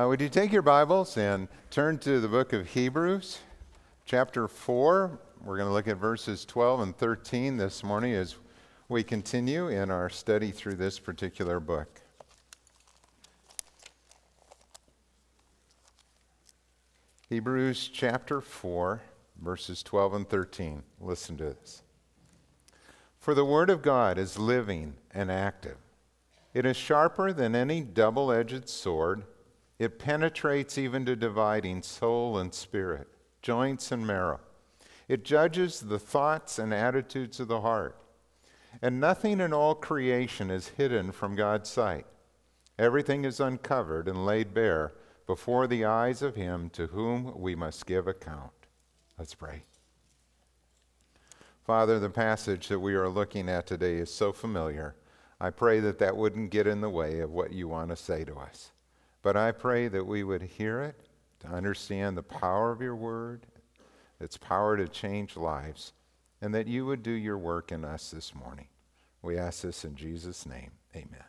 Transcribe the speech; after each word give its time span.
Uh, 0.00 0.08
would 0.08 0.20
you 0.22 0.30
take 0.30 0.50
your 0.50 0.62
Bibles 0.62 1.18
and 1.18 1.46
turn 1.68 1.98
to 1.98 2.20
the 2.20 2.28
book 2.28 2.54
of 2.54 2.68
Hebrews, 2.68 3.40
chapter 4.06 4.48
4? 4.48 5.20
We're 5.44 5.58
going 5.58 5.68
to 5.68 5.74
look 5.74 5.88
at 5.88 5.98
verses 5.98 6.46
12 6.46 6.80
and 6.80 6.96
13 6.96 7.58
this 7.58 7.84
morning 7.84 8.14
as 8.14 8.36
we 8.88 9.02
continue 9.02 9.68
in 9.68 9.90
our 9.90 10.08
study 10.08 10.52
through 10.52 10.76
this 10.76 10.98
particular 10.98 11.60
book. 11.60 12.00
Hebrews 17.28 17.90
chapter 17.92 18.40
4, 18.40 19.02
verses 19.42 19.82
12 19.82 20.14
and 20.14 20.28
13. 20.30 20.82
Listen 20.98 21.36
to 21.36 21.44
this. 21.44 21.82
For 23.18 23.34
the 23.34 23.44
Word 23.44 23.68
of 23.68 23.82
God 23.82 24.16
is 24.16 24.38
living 24.38 24.94
and 25.12 25.30
active. 25.30 25.76
It 26.54 26.64
is 26.64 26.78
sharper 26.78 27.34
than 27.34 27.54
any 27.54 27.82
double 27.82 28.32
edged 28.32 28.66
sword. 28.66 29.24
It 29.80 29.98
penetrates 29.98 30.76
even 30.76 31.06
to 31.06 31.16
dividing 31.16 31.82
soul 31.82 32.36
and 32.36 32.52
spirit, 32.52 33.08
joints 33.40 33.90
and 33.90 34.06
marrow. 34.06 34.40
It 35.08 35.24
judges 35.24 35.80
the 35.80 35.98
thoughts 35.98 36.58
and 36.58 36.74
attitudes 36.74 37.40
of 37.40 37.48
the 37.48 37.62
heart. 37.62 37.96
And 38.82 39.00
nothing 39.00 39.40
in 39.40 39.54
all 39.54 39.74
creation 39.74 40.50
is 40.50 40.68
hidden 40.68 41.12
from 41.12 41.34
God's 41.34 41.70
sight. 41.70 42.04
Everything 42.78 43.24
is 43.24 43.40
uncovered 43.40 44.06
and 44.06 44.26
laid 44.26 44.52
bare 44.52 44.92
before 45.26 45.66
the 45.66 45.86
eyes 45.86 46.20
of 46.20 46.36
Him 46.36 46.68
to 46.74 46.88
whom 46.88 47.40
we 47.40 47.54
must 47.54 47.86
give 47.86 48.06
account. 48.06 48.52
Let's 49.18 49.34
pray. 49.34 49.62
Father, 51.64 51.98
the 51.98 52.10
passage 52.10 52.68
that 52.68 52.80
we 52.80 52.94
are 52.94 53.08
looking 53.08 53.48
at 53.48 53.66
today 53.66 53.94
is 53.94 54.12
so 54.12 54.30
familiar. 54.30 54.94
I 55.40 55.48
pray 55.48 55.80
that 55.80 55.98
that 56.00 56.18
wouldn't 56.18 56.50
get 56.50 56.66
in 56.66 56.82
the 56.82 56.90
way 56.90 57.20
of 57.20 57.30
what 57.30 57.54
you 57.54 57.66
want 57.66 57.88
to 57.88 57.96
say 57.96 58.24
to 58.24 58.34
us. 58.34 58.72
But 59.22 59.36
I 59.36 59.52
pray 59.52 59.88
that 59.88 60.06
we 60.06 60.24
would 60.24 60.42
hear 60.42 60.80
it, 60.80 60.96
to 61.40 61.48
understand 61.48 62.16
the 62.16 62.22
power 62.22 62.70
of 62.70 62.80
your 62.80 62.96
word, 62.96 63.46
its 64.20 64.36
power 64.36 64.76
to 64.76 64.88
change 64.88 65.36
lives, 65.36 65.92
and 66.42 66.54
that 66.54 66.66
you 66.66 66.86
would 66.86 67.02
do 67.02 67.10
your 67.10 67.38
work 67.38 67.72
in 67.72 67.84
us 67.84 68.10
this 68.10 68.34
morning. 68.34 68.68
We 69.22 69.38
ask 69.38 69.62
this 69.62 69.84
in 69.84 69.94
Jesus' 69.94 70.46
name. 70.46 70.70
Amen. 70.94 71.24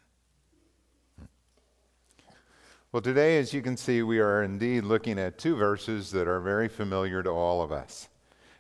Well, 2.92 3.02
today, 3.02 3.38
as 3.38 3.53
you 3.53 3.61
can 3.61 3.78
see, 3.78 4.03
we 4.03 4.20
are 4.20 4.44
indeed 4.44 4.83
looking 4.83 5.17
at 5.17 5.38
two 5.38 5.55
verses 5.55 6.11
that 6.11 6.28
are 6.28 6.42
very 6.42 6.67
familiar 6.67 7.23
to 7.23 7.30
all 7.30 7.61
of 7.61 7.72
us. 7.72 8.09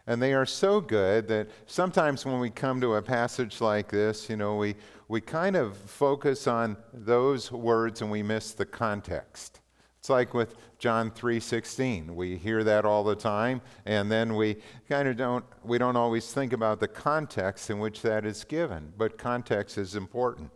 And 0.07 0.21
they 0.21 0.33
are 0.33 0.45
so 0.45 0.81
good 0.81 1.27
that 1.27 1.49
sometimes 1.65 2.25
when 2.25 2.39
we 2.39 2.49
come 2.49 2.81
to 2.81 2.95
a 2.95 3.01
passage 3.01 3.61
like 3.61 3.89
this, 3.89 4.29
you 4.29 4.37
know, 4.37 4.55
we, 4.55 4.75
we 5.11 5.19
kind 5.19 5.57
of 5.57 5.75
focus 5.75 6.47
on 6.47 6.77
those 6.93 7.51
words 7.51 8.01
and 8.01 8.09
we 8.09 8.23
miss 8.23 8.53
the 8.53 8.65
context. 8.65 9.59
It's 9.99 10.09
like 10.09 10.33
with 10.33 10.55
John 10.79 11.11
3:16. 11.11 12.15
We 12.15 12.37
hear 12.37 12.63
that 12.63 12.85
all 12.85 13.03
the 13.03 13.17
time 13.17 13.61
and 13.85 14.09
then 14.09 14.35
we 14.35 14.55
kind 14.87 15.09
of 15.09 15.17
don't 15.17 15.43
we 15.65 15.77
don't 15.77 15.97
always 15.97 16.31
think 16.31 16.53
about 16.53 16.79
the 16.79 16.87
context 16.87 17.69
in 17.69 17.79
which 17.79 18.01
that 18.03 18.25
is 18.25 18.45
given, 18.45 18.93
but 18.97 19.17
context 19.17 19.77
is 19.77 19.97
important. 19.97 20.49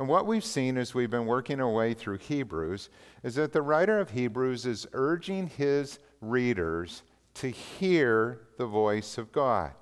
And 0.00 0.08
what 0.08 0.26
we've 0.26 0.44
seen 0.44 0.76
as 0.76 0.92
we've 0.92 1.08
been 1.08 1.26
working 1.26 1.60
our 1.60 1.70
way 1.70 1.94
through 1.94 2.18
Hebrews 2.18 2.90
is 3.22 3.36
that 3.36 3.52
the 3.52 3.62
writer 3.62 4.00
of 4.00 4.10
Hebrews 4.10 4.66
is 4.66 4.88
urging 4.94 5.46
his 5.46 6.00
readers 6.20 7.04
to 7.34 7.50
hear 7.50 8.40
the 8.58 8.66
voice 8.66 9.16
of 9.16 9.30
God. 9.30 9.74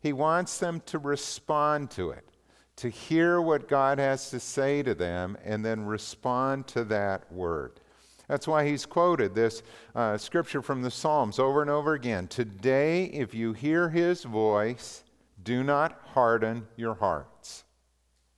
He 0.00 0.14
wants 0.14 0.58
them 0.58 0.80
to 0.86 0.98
respond 0.98 1.90
to 1.90 2.08
it, 2.08 2.31
to 2.76 2.88
hear 2.88 3.40
what 3.40 3.68
God 3.68 3.98
has 3.98 4.30
to 4.30 4.40
say 4.40 4.82
to 4.82 4.94
them, 4.94 5.36
and 5.44 5.64
then 5.64 5.84
respond 5.84 6.66
to 6.68 6.84
that 6.84 7.30
word. 7.32 7.80
That's 8.28 8.46
why 8.46 8.66
he's 8.66 8.86
quoted 8.86 9.34
this 9.34 9.62
uh, 9.94 10.16
scripture 10.16 10.62
from 10.62 10.82
the 10.82 10.90
Psalms 10.90 11.38
over 11.38 11.60
and 11.60 11.70
over 11.70 11.92
again. 11.94 12.28
Today, 12.28 13.04
if 13.04 13.34
you 13.34 13.52
hear 13.52 13.90
his 13.90 14.24
voice, 14.24 15.04
do 15.42 15.62
not 15.62 16.00
harden 16.14 16.66
your 16.76 16.94
hearts. 16.94 17.64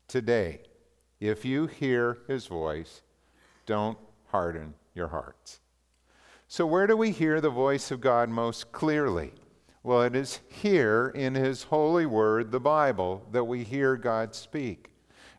Today. 0.08 0.60
If 1.20 1.44
you 1.44 1.66
hear 1.66 2.18
his 2.28 2.46
voice, 2.46 3.02
don't 3.66 3.96
harden 4.26 4.74
your 4.94 5.08
hearts. 5.08 5.60
So, 6.48 6.66
where 6.66 6.86
do 6.86 6.96
we 6.96 7.12
hear 7.12 7.40
the 7.40 7.50
voice 7.50 7.90
of 7.90 8.00
God 8.00 8.28
most 8.28 8.72
clearly? 8.72 9.32
Well, 9.84 10.00
it 10.00 10.16
is 10.16 10.40
here 10.48 11.12
in 11.14 11.34
his 11.34 11.64
holy 11.64 12.06
word, 12.06 12.50
the 12.50 12.58
Bible, 12.58 13.22
that 13.32 13.44
we 13.44 13.64
hear 13.64 13.98
God 13.98 14.34
speak. 14.34 14.90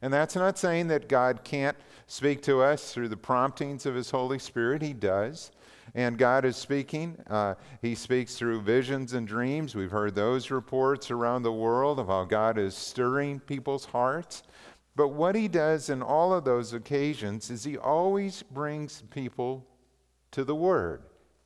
And 0.04 0.14
that's 0.14 0.36
not 0.36 0.60
saying 0.60 0.88
that 0.90 1.10
God 1.10 1.44
can't 1.44 1.76
speak 2.06 2.44
to 2.44 2.62
us 2.62 2.94
through 2.94 3.08
the 3.08 3.18
promptings 3.18 3.88
of 3.88 3.96
his 3.96 4.12
Holy 4.12 4.38
Spirit. 4.38 4.84
He 4.84 4.94
does. 4.94 5.50
And 5.96 6.20
God 6.20 6.46
is 6.46 6.58
speaking. 6.58 7.18
Uh, 7.28 7.56
he 7.82 7.96
speaks 7.96 8.36
through 8.36 8.62
visions 8.62 9.14
and 9.14 9.28
dreams. 9.28 9.74
We've 9.74 9.90
heard 9.90 10.14
those 10.14 10.52
reports 10.52 11.10
around 11.10 11.42
the 11.42 11.52
world 11.52 12.00
of 12.00 12.06
how 12.06 12.26
God 12.26 12.60
is 12.60 12.76
stirring 12.76 13.40
people's 13.40 13.86
hearts. 13.86 14.44
But 14.96 15.08
what 15.08 15.34
he 15.34 15.48
does 15.48 15.90
in 15.90 16.04
all 16.04 16.36
of 16.36 16.46
those 16.46 16.72
occasions 16.72 17.50
is 17.50 17.64
he 17.64 17.80
always 17.80 18.44
brings 18.44 19.02
people 19.10 19.66
to 20.30 20.44
the 20.44 20.54
Word, 20.54 21.02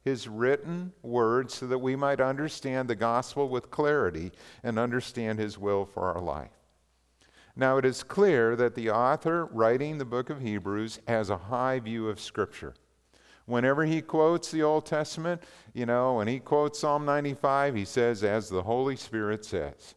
his 0.09 0.27
written 0.27 0.91
Word, 1.03 1.51
so 1.51 1.67
that 1.67 1.77
we 1.77 1.95
might 1.95 2.19
understand 2.19 2.89
the 2.89 2.95
gospel 2.95 3.47
with 3.47 3.69
clarity 3.69 4.31
and 4.63 4.79
understand 4.79 5.37
his 5.37 5.57
will 5.57 5.85
for 5.85 6.11
our 6.11 6.19
life. 6.21 6.49
Now, 7.55 7.77
it 7.77 7.85
is 7.85 8.01
clear 8.03 8.55
that 8.55 8.73
the 8.73 8.89
author 8.89 9.45
writing 9.45 9.97
the 9.97 10.05
book 10.05 10.29
of 10.29 10.41
Hebrews 10.41 10.99
has 11.07 11.29
a 11.29 11.37
high 11.37 11.79
view 11.79 12.09
of 12.09 12.19
Scripture. 12.19 12.73
Whenever 13.45 13.85
he 13.85 14.01
quotes 14.01 14.49
the 14.49 14.63
Old 14.63 14.85
Testament, 14.85 15.43
you 15.73 15.85
know, 15.85 16.15
when 16.15 16.27
he 16.27 16.39
quotes 16.39 16.79
Psalm 16.79 17.05
95, 17.05 17.75
he 17.75 17.85
says, 17.85 18.23
as 18.23 18.49
the 18.49 18.63
Holy 18.63 18.95
Spirit 18.95 19.45
says. 19.45 19.95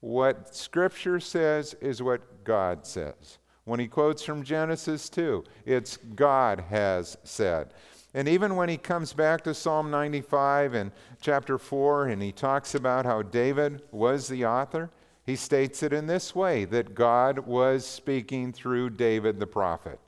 What 0.00 0.54
Scripture 0.54 1.20
says 1.20 1.74
is 1.80 2.02
what 2.02 2.44
God 2.44 2.86
says. 2.86 3.38
When 3.64 3.80
he 3.80 3.88
quotes 3.88 4.22
from 4.22 4.42
Genesis 4.42 5.08
2, 5.08 5.44
it's 5.64 5.96
God 5.96 6.60
has 6.68 7.16
said. 7.24 7.72
And 8.14 8.28
even 8.28 8.54
when 8.54 8.68
he 8.68 8.76
comes 8.76 9.12
back 9.12 9.42
to 9.42 9.54
Psalm 9.54 9.90
95 9.90 10.74
and 10.74 10.92
chapter 11.20 11.58
4 11.58 12.06
and 12.06 12.22
he 12.22 12.30
talks 12.30 12.76
about 12.76 13.04
how 13.04 13.22
David 13.22 13.82
was 13.90 14.28
the 14.28 14.46
author, 14.46 14.90
he 15.26 15.34
states 15.34 15.82
it 15.82 15.92
in 15.92 16.06
this 16.06 16.32
way 16.32 16.64
that 16.66 16.94
God 16.94 17.40
was 17.40 17.84
speaking 17.84 18.52
through 18.52 18.90
David 18.90 19.40
the 19.40 19.48
prophet. 19.48 19.98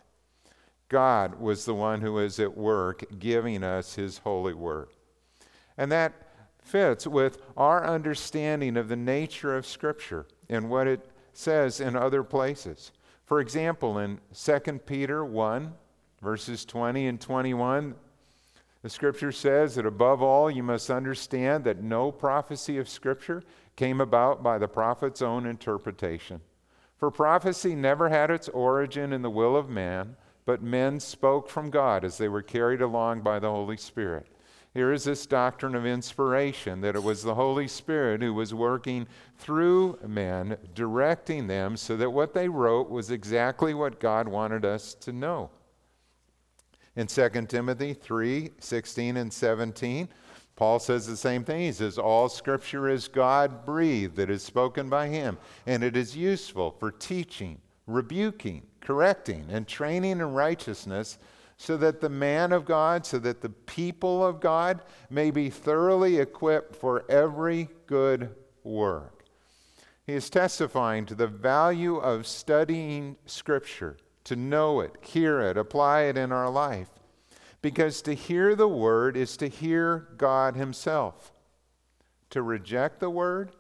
God 0.89 1.41
was 1.41 1.65
the 1.65 1.75
one 1.75 2.01
who 2.01 2.13
was 2.13 2.39
at 2.39 2.57
work 2.57 3.03
giving 3.19 3.65
us 3.65 3.97
his 3.97 4.19
holy 4.19 4.55
word. 4.55 4.91
And 5.77 5.91
that 5.91 6.13
fits 6.63 7.09
with 7.09 7.43
our 7.57 7.85
understanding 7.85 8.77
of 8.77 8.89
the 8.89 8.97
nature 8.97 9.57
of 9.57 9.67
Scripture 9.67 10.27
and 10.49 10.71
what 10.71 10.87
it 10.87 11.11
says 11.33 11.81
in 11.81 11.97
other 11.97 12.23
places. 12.23 12.93
For 13.25 13.41
example, 13.41 13.99
in 13.99 14.21
2 14.33 14.81
Peter 14.87 15.25
1, 15.25 15.73
verses 16.27 16.65
20 16.65 17.07
and 17.07 17.21
21, 17.21 17.95
the 18.83 18.91
Scripture 18.91 19.31
says 19.31 19.77
that 19.77 19.87
above 19.87 20.21
all, 20.21 20.51
you 20.51 20.61
must 20.61 20.91
understand 20.91 21.63
that 21.63 21.85
no 21.85 22.11
prophecy 22.11 22.79
of 22.79 22.89
Scripture 22.89 23.45
came 23.77 24.01
about 24.01 24.43
by 24.43 24.59
the 24.59 24.67
prophet's 24.67 25.23
own 25.23 25.47
interpretation. 25.47 26.41
For 26.99 27.13
prophecy 27.13 27.77
never 27.77 28.09
had 28.09 28.33
its 28.33 28.49
origin 28.49 29.13
in 29.13 29.23
the 29.23 29.31
will 29.31 29.57
of 29.57 29.71
man, 29.71 30.17
but 30.45 30.65
men 30.65 30.99
spoke 30.99 31.49
from 31.49 31.71
God 31.71 32.05
as 32.05 32.19
they 32.19 32.29
were 32.29 32.43
carried 32.43 32.83
along 32.83 33.21
by 33.21 33.39
the 33.39 33.51
Holy 33.51 33.77
Spirit. 33.77 34.27
Here 34.75 34.93
is 34.93 35.05
this 35.05 35.27
doctrine 35.27 35.77
of 35.77 35.87
inspiration 35.87 36.81
that 36.81 36.97
it 36.97 37.05
was 37.05 37.23
the 37.23 37.37
Holy 37.37 37.69
Spirit 37.69 38.21
who 38.21 38.35
was 38.35 38.53
working 38.53 39.07
through 39.39 40.01
men, 40.05 40.57
directing 40.75 41.47
them 41.47 41.77
so 41.77 41.97
that 41.97 42.11
what 42.11 42.35
they 42.35 42.49
wrote 42.49 42.91
was 42.91 43.13
exactly 43.13 43.75
what 43.75 44.01
God 44.01 44.27
wanted 44.27 44.65
us 44.65 44.93
to 44.95 45.13
know. 45.13 45.51
In 46.97 47.07
2 47.07 47.29
Timothy 47.49 47.95
3 47.95 48.51
16 48.59 49.17
and 49.17 49.33
17, 49.33 50.09
Paul 50.57 50.79
says 50.79 51.07
the 51.07 51.17
same 51.17 51.45
thing. 51.45 51.61
He 51.61 51.73
says, 51.73 51.99
All 51.99 52.29
scripture 52.29 52.89
is 52.89 53.09
God 53.09 53.67
breathed, 53.67 54.17
that 54.17 54.31
is 54.31 54.43
spoken 54.43 54.89
by 54.89 55.09
him, 55.09 55.37
and 55.67 55.85
it 55.85 55.97
is 55.97 56.17
useful 56.17 56.71
for 56.71 56.91
teaching, 56.91 57.61
rebuking, 57.87 58.63
correcting, 58.81 59.47
and 59.51 59.69
training 59.69 60.13
in 60.13 60.33
righteousness 60.33 61.19
so 61.59 61.77
that 61.77 62.01
the 62.01 62.09
man 62.09 62.53
of 62.53 62.65
God, 62.65 63.07
so 63.07 63.19
that 63.19 63.41
the 63.41 63.49
people 63.49 64.25
of 64.25 64.41
God 64.41 64.81
may 65.11 65.31
be 65.31 65.51
thoroughly 65.51 66.19
equipped 66.19 66.77
for 66.77 67.05
every 67.11 67.69
good 67.87 68.35
work. 68.63 69.25
He 70.07 70.13
is 70.13 70.31
testifying 70.31 71.07
to 71.07 71.15
the 71.15 71.27
value 71.27 71.97
of 71.97 72.27
studying 72.27 73.17
Scripture, 73.27 73.97
to 74.27 74.37
know 74.37 74.81
it, 74.81 74.93
hear 75.01 75.41
it, 75.41 75.57
apply 75.57 76.03
it 76.03 76.19
in 76.19 76.33
our 76.33 76.51
life. 76.51 76.89
Because 77.63 78.03
to 78.03 78.13
hear 78.13 78.55
the 78.55 78.69
Word 78.69 79.17
is 79.17 79.37
to 79.39 79.49
hear 79.49 80.09
God 80.17 80.57
Himself. 80.57 81.33
To 82.31 82.43
reject 82.43 82.99
the 82.99 83.11
Word 83.11 83.53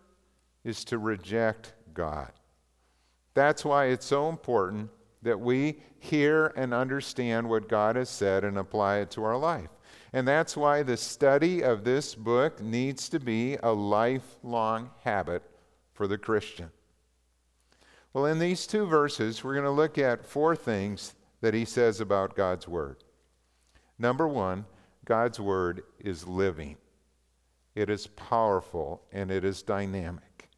is 0.64 0.84
to 0.86 0.98
reject 0.98 1.72
God. 1.94 2.32
That's 3.34 3.64
why 3.64 3.86
it's 3.86 4.06
so 4.06 4.28
important 4.28 4.90
that 5.22 5.38
we 5.38 5.76
hear 6.00 6.52
and 6.56 6.74
understand 6.74 7.48
what 7.48 7.68
God 7.68 7.94
has 7.94 8.08
said 8.08 8.44
and 8.44 8.58
apply 8.58 8.98
it 8.98 9.10
to 9.12 9.24
our 9.24 9.36
life. 9.36 9.70
And 10.12 10.26
that's 10.26 10.56
why 10.56 10.82
the 10.82 10.96
study 10.96 11.62
of 11.62 11.84
this 11.84 12.14
book 12.14 12.60
needs 12.60 13.08
to 13.10 13.20
be 13.20 13.56
a 13.62 13.70
lifelong 13.70 14.90
habit 15.04 15.42
for 15.94 16.08
the 16.08 16.18
Christian. 16.18 16.70
Well, 18.16 18.24
in 18.24 18.38
these 18.38 18.66
two 18.66 18.86
verses, 18.86 19.44
we're 19.44 19.52
going 19.52 19.66
to 19.66 19.70
look 19.70 19.98
at 19.98 20.24
four 20.24 20.56
things 20.56 21.14
that 21.42 21.52
he 21.52 21.66
says 21.66 22.00
about 22.00 22.34
God's 22.34 22.66
Word. 22.66 23.04
Number 23.98 24.26
one, 24.26 24.64
God's 25.04 25.38
Word 25.38 25.82
is 26.00 26.26
living, 26.26 26.78
it 27.74 27.90
is 27.90 28.06
powerful, 28.06 29.02
and 29.12 29.30
it 29.30 29.44
is 29.44 29.60
dynamic. 29.60 30.48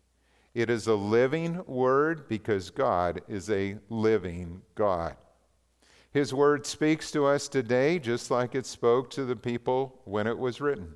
It 0.54 0.70
is 0.70 0.86
a 0.86 0.94
living 0.94 1.64
Word 1.66 2.28
because 2.28 2.70
God 2.70 3.22
is 3.26 3.50
a 3.50 3.78
living 3.88 4.62
God. 4.76 5.16
His 6.12 6.32
Word 6.32 6.64
speaks 6.64 7.10
to 7.10 7.26
us 7.26 7.48
today 7.48 7.98
just 7.98 8.30
like 8.30 8.54
it 8.54 8.66
spoke 8.66 9.10
to 9.10 9.24
the 9.24 9.34
people 9.34 10.00
when 10.04 10.28
it 10.28 10.38
was 10.38 10.60
written. 10.60 10.94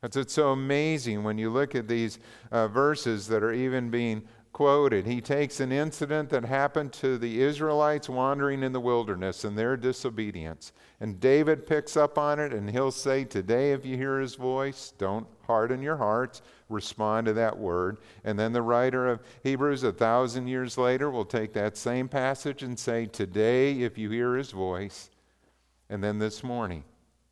That's 0.00 0.16
it's, 0.16 0.32
so 0.32 0.52
amazing 0.52 1.24
when 1.24 1.38
you 1.38 1.50
look 1.50 1.74
at 1.74 1.88
these 1.88 2.20
uh, 2.52 2.68
verses 2.68 3.26
that 3.28 3.42
are 3.42 3.52
even 3.52 3.90
being 3.90 4.22
quoted. 4.52 5.06
He 5.06 5.20
takes 5.20 5.60
an 5.60 5.70
incident 5.70 6.30
that 6.30 6.44
happened 6.44 6.92
to 6.94 7.18
the 7.18 7.40
Israelites 7.40 8.08
wandering 8.08 8.62
in 8.62 8.72
the 8.72 8.80
wilderness 8.80 9.44
and 9.44 9.56
their 9.56 9.76
disobedience. 9.76 10.72
And 11.00 11.20
David 11.20 11.66
picks 11.66 11.96
up 11.96 12.18
on 12.18 12.38
it 12.38 12.52
and 12.52 12.68
he'll 12.70 12.90
say, 12.90 13.24
Today, 13.24 13.72
if 13.72 13.86
you 13.86 13.96
hear 13.96 14.18
his 14.18 14.34
voice, 14.34 14.92
don't 14.98 15.26
harden 15.46 15.82
your 15.82 15.96
hearts, 15.96 16.42
respond 16.68 17.26
to 17.26 17.32
that 17.34 17.56
word. 17.56 17.98
And 18.24 18.38
then 18.38 18.52
the 18.52 18.62
writer 18.62 19.06
of 19.06 19.20
Hebrews, 19.44 19.82
a 19.82 19.92
thousand 19.92 20.48
years 20.48 20.76
later, 20.76 21.10
will 21.10 21.24
take 21.24 21.52
that 21.52 21.76
same 21.76 22.08
passage 22.08 22.62
and 22.62 22.78
say, 22.78 23.06
Today, 23.06 23.82
if 23.82 23.96
you 23.96 24.10
hear 24.10 24.36
his 24.36 24.50
voice. 24.50 25.10
And 25.90 26.02
then 26.02 26.18
this 26.18 26.42
morning, 26.42 26.84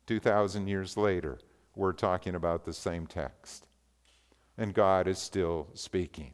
2,000 0.07 0.67
years 0.67 0.97
later, 0.97 1.37
we're 1.75 1.93
talking 1.93 2.35
about 2.35 2.65
the 2.65 2.73
same 2.73 3.05
text. 3.05 3.67
And 4.57 4.73
God 4.73 5.07
is 5.07 5.19
still 5.19 5.67
speaking. 5.73 6.33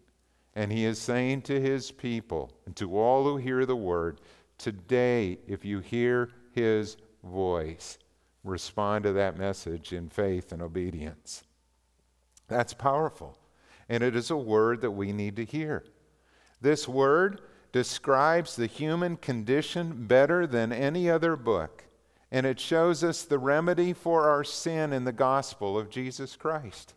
And 0.55 0.71
he 0.71 0.85
is 0.85 0.99
saying 0.99 1.43
to 1.43 1.59
his 1.59 1.91
people 1.91 2.51
and 2.65 2.75
to 2.75 2.97
all 2.97 3.23
who 3.23 3.37
hear 3.37 3.65
the 3.65 3.75
word, 3.75 4.21
today, 4.57 5.39
if 5.47 5.65
you 5.65 5.79
hear 5.79 6.29
his 6.51 6.97
voice, 7.23 7.97
respond 8.43 9.03
to 9.05 9.13
that 9.13 9.37
message 9.37 9.93
in 9.93 10.09
faith 10.09 10.51
and 10.51 10.61
obedience. 10.61 11.43
That's 12.47 12.73
powerful. 12.73 13.37
And 13.89 14.03
it 14.03 14.15
is 14.15 14.29
a 14.29 14.37
word 14.37 14.81
that 14.81 14.91
we 14.91 15.11
need 15.11 15.35
to 15.37 15.45
hear. 15.45 15.83
This 16.61 16.87
word 16.87 17.41
describes 17.71 18.55
the 18.55 18.67
human 18.67 19.17
condition 19.17 20.05
better 20.07 20.45
than 20.45 20.71
any 20.71 21.09
other 21.09 21.35
book. 21.35 21.85
And 22.31 22.45
it 22.45 22.59
shows 22.59 23.03
us 23.03 23.23
the 23.23 23.39
remedy 23.39 23.93
for 23.93 24.29
our 24.29 24.43
sin 24.43 24.93
in 24.93 25.03
the 25.03 25.11
gospel 25.11 25.77
of 25.77 25.89
Jesus 25.89 26.35
Christ. 26.35 26.93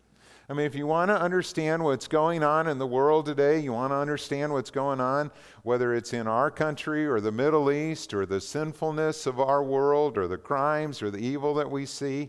I 0.48 0.52
mean, 0.52 0.66
if 0.66 0.76
you 0.76 0.86
want 0.86 1.08
to 1.08 1.20
understand 1.20 1.82
what's 1.82 2.06
going 2.06 2.44
on 2.44 2.68
in 2.68 2.78
the 2.78 2.86
world 2.86 3.26
today, 3.26 3.58
you 3.58 3.72
want 3.72 3.90
to 3.90 3.96
understand 3.96 4.52
what's 4.52 4.70
going 4.70 5.00
on, 5.00 5.32
whether 5.64 5.92
it's 5.92 6.12
in 6.12 6.28
our 6.28 6.52
country 6.52 7.04
or 7.04 7.20
the 7.20 7.32
Middle 7.32 7.72
East 7.72 8.14
or 8.14 8.26
the 8.26 8.40
sinfulness 8.40 9.26
of 9.26 9.40
our 9.40 9.64
world 9.64 10.16
or 10.16 10.28
the 10.28 10.36
crimes 10.36 11.02
or 11.02 11.10
the 11.10 11.18
evil 11.18 11.52
that 11.54 11.70
we 11.70 11.84
see, 11.84 12.28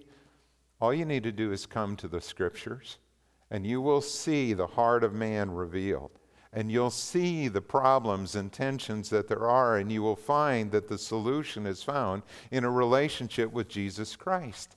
all 0.82 0.94
you 0.94 1.06
need 1.06 1.24
to 1.24 1.32
do 1.32 1.52
is 1.52 1.68
come 1.68 1.96
to 1.98 2.08
the 2.08 2.22
scriptures 2.22 2.98
and 3.52 3.66
you 3.66 3.82
will 3.82 4.02
see 4.02 4.54
the 4.54 4.68
heart 4.68 5.04
of 5.04 5.14
man 5.14 5.52
revealed. 5.52 6.12
And 6.54 6.72
you'll 6.72 6.90
see 6.90 7.50
the 7.50 7.62
problems 7.62 8.36
and 8.36 8.52
tensions 8.52 9.10
that 9.10 9.28
there 9.28 9.48
are, 9.48 9.78
and 9.78 9.92
you 9.92 10.02
will 10.02 10.16
find 10.16 10.72
that 10.72 10.88
the 10.88 10.98
solution 10.98 11.68
is 11.68 11.84
found 11.84 12.24
in 12.50 12.64
a 12.64 12.72
relationship 12.72 13.52
with 13.52 13.68
Jesus 13.68 14.16
Christ. 14.16 14.76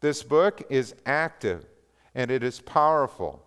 This 0.00 0.22
book 0.22 0.62
is 0.70 0.94
active 1.04 1.66
and 2.14 2.30
it 2.30 2.42
is 2.42 2.60
powerful. 2.60 3.42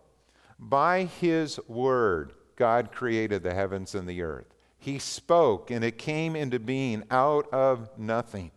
By 0.58 1.06
his 1.06 1.60
word, 1.68 2.34
God 2.56 2.92
created 2.92 3.44
the 3.44 3.54
heavens 3.54 3.96
and 3.96 4.08
the 4.08 4.22
earth. 4.22 4.54
He 4.78 5.00
spoke, 5.00 5.72
and 5.72 5.84
it 5.84 5.98
came 5.98 6.36
into 6.36 6.60
being 6.60 7.04
out 7.10 7.52
of 7.52 7.90
nothing. 7.98 8.52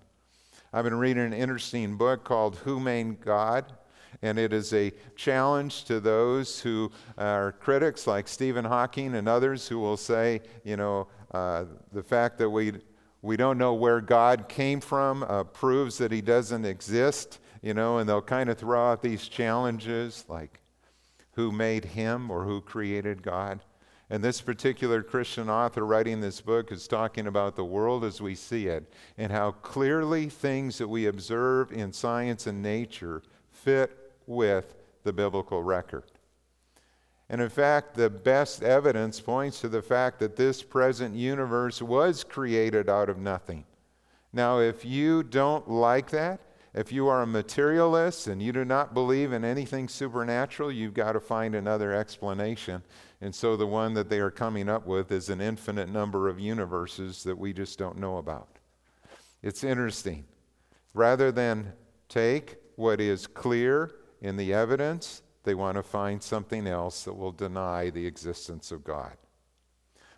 I've 0.72 0.84
been 0.84 0.99
reading 0.99 1.25
an 1.25 1.32
interesting 1.32 1.96
book 1.96 2.25
called 2.25 2.56
Who 2.56 2.78
Made 2.78 3.20
God? 3.20 3.72
And 4.20 4.38
it 4.38 4.52
is 4.52 4.72
a 4.72 4.93
challenge 5.16 5.84
to 5.84 6.00
those 6.00 6.60
who 6.60 6.90
are 7.16 7.52
critics 7.52 8.06
like 8.06 8.26
Stephen 8.26 8.64
Hawking 8.64 9.14
and 9.14 9.28
others 9.28 9.69
who 9.69 9.78
will 9.78 9.96
say, 9.96 10.40
you 10.64 10.76
know, 10.76 11.06
uh, 11.32 11.64
the 11.93 12.02
fact 12.02 12.38
that 12.38 12.50
we, 12.50 12.72
we 13.22 13.37
don't 13.37 13.58
know 13.58 13.75
where 13.75 14.00
God 14.00 14.49
came 14.49 14.81
from 14.81 15.22
uh, 15.22 15.44
proves 15.44 15.99
that 15.99 16.10
he 16.10 16.20
doesn't 16.20 16.64
exist 16.64 17.38
you 17.62 17.75
know, 17.75 17.99
and 17.99 18.08
they'll 18.08 18.22
kind 18.22 18.50
of 18.50 18.58
throw 18.58 18.93
out 18.93 19.02
these 19.02 19.28
challenges 19.28 20.25
like 20.28 20.60
who 21.32 21.52
made 21.52 21.84
him 21.84 22.31
or 22.31 22.44
who 22.44 22.60
created 22.60 23.22
God. 23.22 23.60
And 24.10 24.25
this 24.25 24.40
particular 24.40 25.02
Christian 25.02 25.50
author 25.50 25.84
writing 25.84 26.20
this 26.20 26.40
book 26.40 26.72
is 26.72 26.88
talking 26.88 27.26
about 27.26 27.56
the 27.56 27.64
world 27.64 28.05
as 28.05 28.20
we 28.20 28.34
see 28.34 28.66
it 28.66 28.90
and 29.19 29.31
how 29.31 29.52
clearly 29.52 30.28
things 30.31 30.78
that 30.78 30.88
we 30.88 31.06
observe 31.06 31.72
in 31.72 31.93
science 31.93 32.46
and 32.46 32.62
nature 32.62 33.22
fit 33.50 34.14
with 34.26 34.75
the 35.05 35.12
biblical 35.12 35.62
record. 35.62 36.05
And 37.28 37.43
in 37.43 37.50
fact, 37.50 37.94
the 37.94 38.08
best 38.08 38.62
evidence 38.62 39.20
points 39.20 39.60
to 39.60 39.69
the 39.69 39.82
fact 39.82 40.19
that 40.20 40.37
this 40.37 40.62
present 40.62 41.14
universe 41.14 41.82
was 41.82 42.25
created 42.25 42.88
out 42.88 43.10
of 43.10 43.19
nothing. 43.19 43.64
Now, 44.32 44.60
if 44.60 44.84
you 44.84 45.22
don't 45.22 45.69
like 45.69 46.10
that, 46.10 46.40
if 46.75 46.93
you 46.93 47.09
are 47.09 47.23
a 47.23 47.26
materialist 47.26 48.26
and 48.26 48.43
you 48.43 48.53
do 48.53 48.65
not 48.65 48.94
believe 48.94 49.32
in 49.32 49.44
anything 49.44 49.88
supernatural, 49.88 50.70
you've 50.70 50.94
got 50.94 51.12
to 51.12 51.20
find 51.20 51.55
another 51.55 51.93
explanation. 51.93 52.82
And 53.20 53.35
so 53.35 53.56
the 53.56 53.67
one 53.67 53.94
that 53.94 54.09
they 54.09 54.20
are 54.20 54.31
coming 54.31 54.69
up 54.69 54.87
with 54.87 55.11
is 55.11 55.29
an 55.29 55.41
infinite 55.41 55.88
number 55.88 56.29
of 56.29 56.38
universes 56.38 57.23
that 57.25 57.38
we 57.38 57.53
just 57.53 57.79
don't 57.79 57.99
know 57.99 58.19
about. 58.19 58.59
It's 59.43 59.65
interesting. 59.65 60.25
Rather 60.94 61.32
than 61.32 61.73
take 62.09 62.56
what 62.76 63.00
is 63.00 63.26
clear 63.26 63.93
in 64.20 64.37
the 64.37 64.53
evidence, 64.53 65.23
they 65.44 65.55
want 65.55 65.76
to 65.76 65.82
find 65.82 66.23
something 66.23 66.67
else 66.67 67.05
that 67.05 67.15
will 67.15 67.32
deny 67.32 67.91
the 67.91 68.06
existence 68.06 68.70
of 68.70 68.85
God. 68.85 69.17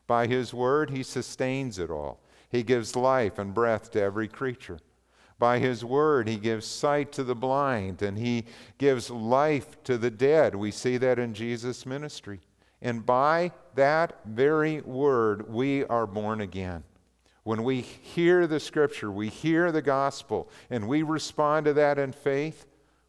By 0.07 0.27
His 0.27 0.53
word, 0.53 0.91
He 0.91 1.03
sustains 1.03 1.79
it 1.79 1.91
all. 1.91 2.21
He 2.49 2.65
gives 2.65 2.97
life 2.97 3.39
and 3.39 3.55
breath 3.55 3.93
to 3.93 4.03
every 4.03 4.27
creature. 4.27 4.81
By 5.41 5.59
his 5.59 5.83
word, 5.83 6.29
he 6.29 6.37
gives 6.37 6.67
sight 6.67 7.13
to 7.13 7.25
the 7.25 7.35
blind 7.35 8.03
and 8.03 8.19
he 8.19 8.45
gives 8.77 9.09
life 9.09 9.83
to 9.85 9.97
the 9.97 10.11
dead. 10.11 10.55
We 10.55 10.71
see 10.71 10.99
that 10.99 11.19
in 11.19 11.33
Jesus' 11.33 11.87
ministry. 11.87 12.41
And 12.83 13.07
by 13.07 13.53
that 13.75 14.21
very 14.27 14.83
word, 14.83 15.51
we 15.51 15.87
are 15.87 16.07
born 16.07 16.43
again. 16.43 16.85
When 17.43 17.65
we 17.65 17.81
hear 17.81 18.47
the 18.47 18.61
scripture, 18.61 19.11
we 19.11 19.31
hear 19.31 19.73
the 19.73 19.81
gospel, 19.81 20.51
and 20.69 20.87
we 20.87 21.03
respond 21.03 21.65
to 21.65 21.73
that 21.73 21.99
in 21.99 22.13
faith, 22.13 22.67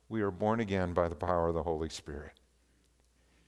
we 0.08 0.22
are 0.22 0.32
born 0.32 0.62
again 0.62 0.94
by 0.94 1.10
the 1.10 1.16
power 1.16 1.50
of 1.50 1.54
the 1.56 1.64
Holy 1.64 1.90
Spirit. 1.90 2.40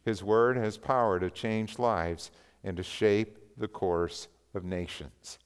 His 0.03 0.21
word 0.21 0.57
has 0.57 0.77
power 0.77 1.21
to 1.21 1.29
change 1.29 1.79
lives 1.79 2.31
and 2.65 2.75
to 2.75 2.83
shape 2.83 3.37
the 3.57 3.69
course 3.69 4.27
of 4.53 4.65
nations. 4.65 5.39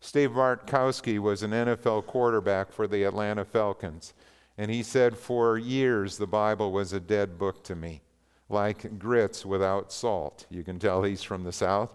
Steve 0.00 0.30
Bartkowski 0.30 1.18
was 1.18 1.42
an 1.42 1.50
NFL 1.50 2.06
quarterback 2.06 2.72
for 2.72 2.86
the 2.86 3.04
Atlanta 3.04 3.44
Falcons. 3.44 4.14
And 4.58 4.70
he 4.70 4.82
said, 4.82 5.16
For 5.16 5.58
years, 5.58 6.18
the 6.18 6.26
Bible 6.26 6.72
was 6.72 6.92
a 6.92 7.00
dead 7.00 7.38
book 7.38 7.62
to 7.64 7.74
me, 7.74 8.02
like 8.48 8.98
grits 8.98 9.44
without 9.44 9.92
salt. 9.92 10.46
You 10.50 10.62
can 10.64 10.78
tell 10.78 11.02
he's 11.02 11.22
from 11.22 11.44
the 11.44 11.52
South. 11.52 11.90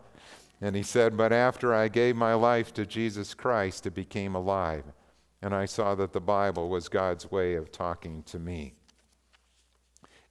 And 0.62 0.76
he 0.76 0.84
said, 0.84 1.18
But 1.18 1.34
after 1.34 1.74
I 1.74 1.88
gave 1.88 2.16
my 2.16 2.34
life 2.34 2.74
to 2.76 2.86
Jesus 2.86 3.34
Christ, 3.34 3.88
it 3.88 3.96
became 3.96 4.36
alive. 4.36 4.84
And 5.42 5.56
I 5.56 5.66
saw 5.66 5.96
that 5.96 6.14
the 6.14 6.22
Bible 6.22 6.70
was 6.70 6.88
God's 6.88 7.32
way 7.32 7.56
of 7.56 7.72
talking 7.72 8.22
to 8.24 8.38
me. 8.38 8.76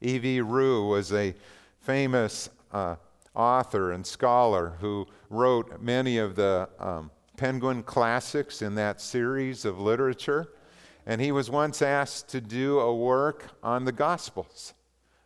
E.V. 0.00 0.41
Rieu 0.41 0.87
was 0.87 1.12
a 1.12 1.35
famous 1.81 2.49
uh, 2.73 2.95
author 3.35 3.91
and 3.91 4.07
scholar 4.07 4.77
who 4.81 5.07
wrote 5.29 5.83
many 5.83 6.19
of 6.19 6.37
the 6.37 6.69
um, 6.79 7.11
Penguin 7.41 7.83
Classics 7.83 8.61
in 8.61 8.75
that 8.75 9.01
series 9.01 9.65
of 9.65 9.81
literature. 9.81 10.53
And 11.07 11.23
he 11.23 11.33
was 11.33 11.49
once 11.49 11.81
asked 11.81 12.29
to 12.29 12.41
do 12.43 12.79
a 12.79 12.95
work 12.95 13.57
on 13.63 13.87
the 13.87 13.93
Gospels. 13.93 14.75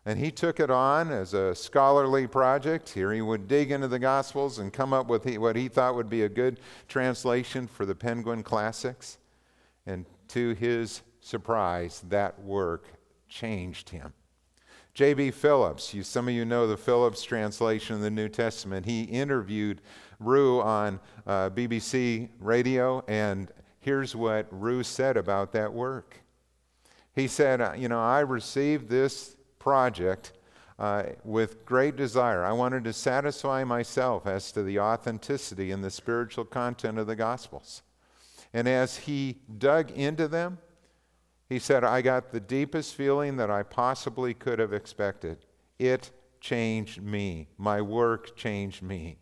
And 0.06 0.20
he 0.20 0.30
took 0.30 0.60
it 0.60 0.70
on 0.70 1.10
as 1.10 1.34
a 1.34 1.56
scholarly 1.56 2.28
project. 2.28 2.90
Here 2.90 3.12
he 3.12 3.20
would 3.20 3.48
dig 3.48 3.72
into 3.72 3.88
the 3.88 3.98
Gospels 3.98 4.60
and 4.60 4.72
come 4.72 4.92
up 4.92 5.08
with 5.08 5.26
what 5.38 5.56
he 5.56 5.66
thought 5.66 5.96
would 5.96 6.08
be 6.08 6.22
a 6.22 6.28
good 6.28 6.60
translation 6.86 7.66
for 7.66 7.84
the 7.84 7.96
Penguin 7.96 8.44
Classics. 8.44 9.18
And 9.84 10.06
to 10.28 10.54
his 10.54 11.02
surprise, 11.20 12.04
that 12.10 12.40
work 12.40 12.86
changed 13.28 13.90
him. 13.90 14.12
J.B. 14.94 15.32
Phillips, 15.32 15.92
you, 15.92 16.04
some 16.04 16.28
of 16.28 16.34
you 16.34 16.44
know 16.44 16.68
the 16.68 16.76
Phillips 16.76 17.24
translation 17.24 17.96
of 17.96 18.02
the 18.02 18.10
New 18.12 18.28
Testament. 18.28 18.86
He 18.86 19.02
interviewed 19.02 19.80
Rieu 20.18 20.60
on 20.60 21.00
uh, 21.26 21.50
BBC 21.50 22.28
radio, 22.40 23.04
and 23.08 23.50
here's 23.80 24.14
what 24.14 24.46
Rieu 24.50 24.82
said 24.82 25.16
about 25.16 25.52
that 25.52 25.72
work. 25.72 26.20
He 27.14 27.28
said, 27.28 27.60
uh, 27.60 27.72
You 27.76 27.88
know, 27.88 28.00
I 28.00 28.20
received 28.20 28.88
this 28.88 29.36
project 29.58 30.32
uh, 30.78 31.04
with 31.22 31.64
great 31.64 31.96
desire. 31.96 32.44
I 32.44 32.52
wanted 32.52 32.84
to 32.84 32.92
satisfy 32.92 33.64
myself 33.64 34.26
as 34.26 34.50
to 34.52 34.62
the 34.62 34.80
authenticity 34.80 35.70
and 35.70 35.84
the 35.84 35.90
spiritual 35.90 36.44
content 36.44 36.98
of 36.98 37.06
the 37.06 37.16
Gospels. 37.16 37.82
And 38.52 38.68
as 38.68 38.98
he 38.98 39.38
dug 39.58 39.90
into 39.90 40.28
them, 40.28 40.58
he 41.48 41.58
said, 41.58 41.84
I 41.84 42.02
got 42.02 42.32
the 42.32 42.40
deepest 42.40 42.94
feeling 42.94 43.36
that 43.36 43.50
I 43.50 43.62
possibly 43.62 44.34
could 44.34 44.58
have 44.58 44.72
expected. 44.72 45.44
It 45.78 46.10
changed 46.40 47.02
me. 47.02 47.48
My 47.58 47.80
work 47.80 48.36
changed 48.36 48.82
me. 48.82 49.18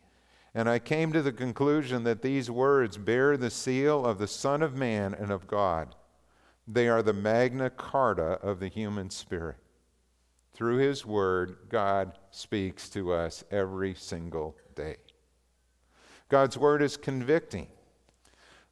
And 0.55 0.69
I 0.69 0.79
came 0.79 1.11
to 1.13 1.21
the 1.21 1.31
conclusion 1.31 2.03
that 2.03 2.21
these 2.21 2.51
words 2.51 2.97
bear 2.97 3.37
the 3.37 3.49
seal 3.49 4.05
of 4.05 4.19
the 4.19 4.27
Son 4.27 4.61
of 4.61 4.75
Man 4.75 5.13
and 5.13 5.31
of 5.31 5.47
God. 5.47 5.95
They 6.67 6.87
are 6.87 7.01
the 7.01 7.13
Magna 7.13 7.69
Carta 7.69 8.39
of 8.41 8.59
the 8.59 8.67
human 8.67 9.09
spirit. 9.09 9.57
Through 10.53 10.77
His 10.77 11.05
Word, 11.05 11.57
God 11.69 12.19
speaks 12.29 12.87
to 12.89 13.11
us 13.11 13.43
every 13.49 13.95
single 13.95 14.55
day. 14.75 14.97
God's 16.29 16.57
Word 16.57 16.81
is 16.81 16.97
convicting. 16.97 17.67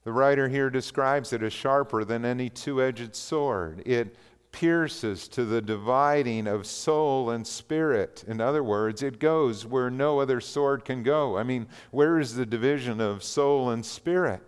The 0.03 0.11
writer 0.11 0.47
here 0.47 0.69
describes 0.69 1.33
it 1.33 1.43
as 1.43 1.53
sharper 1.53 2.03
than 2.03 2.25
any 2.25 2.49
two 2.49 2.81
edged 2.81 3.15
sword. 3.15 3.83
It 3.85 4.15
pierces 4.51 5.27
to 5.29 5.45
the 5.45 5.61
dividing 5.61 6.47
of 6.47 6.65
soul 6.65 7.29
and 7.29 7.45
spirit. 7.45 8.23
In 8.27 8.41
other 8.41 8.63
words, 8.63 9.01
it 9.01 9.19
goes 9.19 9.65
where 9.65 9.89
no 9.89 10.19
other 10.19 10.41
sword 10.41 10.85
can 10.85 11.03
go. 11.03 11.37
I 11.37 11.43
mean, 11.43 11.67
where 11.91 12.19
is 12.19 12.35
the 12.35 12.45
division 12.45 12.99
of 12.99 13.23
soul 13.23 13.69
and 13.69 13.85
spirit? 13.85 14.41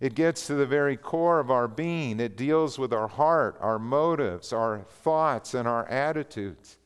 It 0.00 0.14
gets 0.14 0.46
to 0.46 0.54
the 0.54 0.66
very 0.66 0.96
core 0.96 1.40
of 1.40 1.50
our 1.50 1.68
being. 1.68 2.20
It 2.20 2.36
deals 2.36 2.78
with 2.78 2.92
our 2.92 3.08
heart, 3.08 3.56
our 3.60 3.78
motives, 3.78 4.52
our 4.52 4.80
thoughts, 4.80 5.54
and 5.54 5.66
our 5.66 5.86
attitudes. 5.88 6.78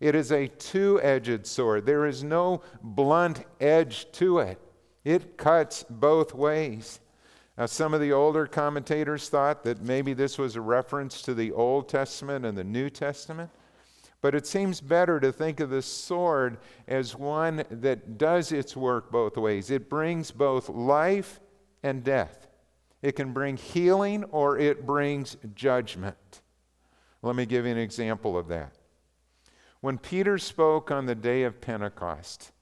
It 0.00 0.14
is 0.14 0.32
a 0.32 0.48
two 0.48 1.00
edged 1.02 1.46
sword. 1.46 1.86
There 1.86 2.06
is 2.06 2.24
no 2.24 2.62
blunt 2.82 3.44
edge 3.60 4.10
to 4.12 4.40
it, 4.40 4.58
it 5.04 5.36
cuts 5.38 5.84
both 5.88 6.34
ways. 6.34 7.00
Now, 7.58 7.66
some 7.66 7.92
of 7.92 8.00
the 8.00 8.12
older 8.12 8.46
commentators 8.46 9.28
thought 9.28 9.62
that 9.64 9.82
maybe 9.82 10.14
this 10.14 10.38
was 10.38 10.56
a 10.56 10.60
reference 10.60 11.20
to 11.22 11.34
the 11.34 11.52
Old 11.52 11.88
Testament 11.88 12.46
and 12.46 12.56
the 12.56 12.64
New 12.64 12.88
Testament. 12.88 13.50
But 14.22 14.34
it 14.34 14.46
seems 14.46 14.80
better 14.80 15.20
to 15.20 15.32
think 15.32 15.60
of 15.60 15.68
the 15.68 15.82
sword 15.82 16.58
as 16.88 17.14
one 17.14 17.64
that 17.70 18.16
does 18.16 18.52
its 18.52 18.76
work 18.76 19.10
both 19.10 19.36
ways. 19.36 19.70
It 19.70 19.90
brings 19.90 20.30
both 20.30 20.68
life 20.68 21.40
and 21.82 22.02
death. 22.02 22.46
It 23.02 23.12
can 23.12 23.32
bring 23.32 23.56
healing 23.56 24.24
or 24.24 24.56
it 24.58 24.86
brings 24.86 25.36
judgment. 25.54 26.40
Let 27.20 27.36
me 27.36 27.46
give 27.46 27.66
you 27.66 27.72
an 27.72 27.78
example 27.78 28.38
of 28.38 28.48
that. 28.48 28.78
When 29.80 29.98
Peter 29.98 30.38
spoke 30.38 30.92
on 30.92 31.06
the 31.06 31.16
day 31.16 31.42
of 31.42 31.60
Pentecost, 31.60 32.52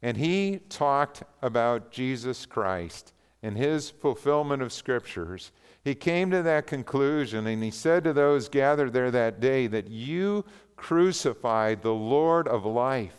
and 0.00 0.16
he 0.16 0.60
talked 0.68 1.24
about 1.42 1.90
Jesus 1.90 2.46
Christ 2.46 3.12
and 3.42 3.56
his 3.56 3.90
fulfillment 3.90 4.62
of 4.62 4.72
scriptures, 4.72 5.52
he 5.84 5.94
came 5.94 6.30
to 6.30 6.42
that 6.42 6.66
conclusion 6.66 7.46
and 7.46 7.62
he 7.62 7.70
said 7.70 8.04
to 8.04 8.12
those 8.12 8.48
gathered 8.48 8.92
there 8.92 9.10
that 9.10 9.40
day 9.40 9.66
that 9.66 9.88
you 9.88 10.44
crucified 10.76 11.82
the 11.82 11.94
Lord 11.94 12.46
of 12.46 12.64
life. 12.64 13.16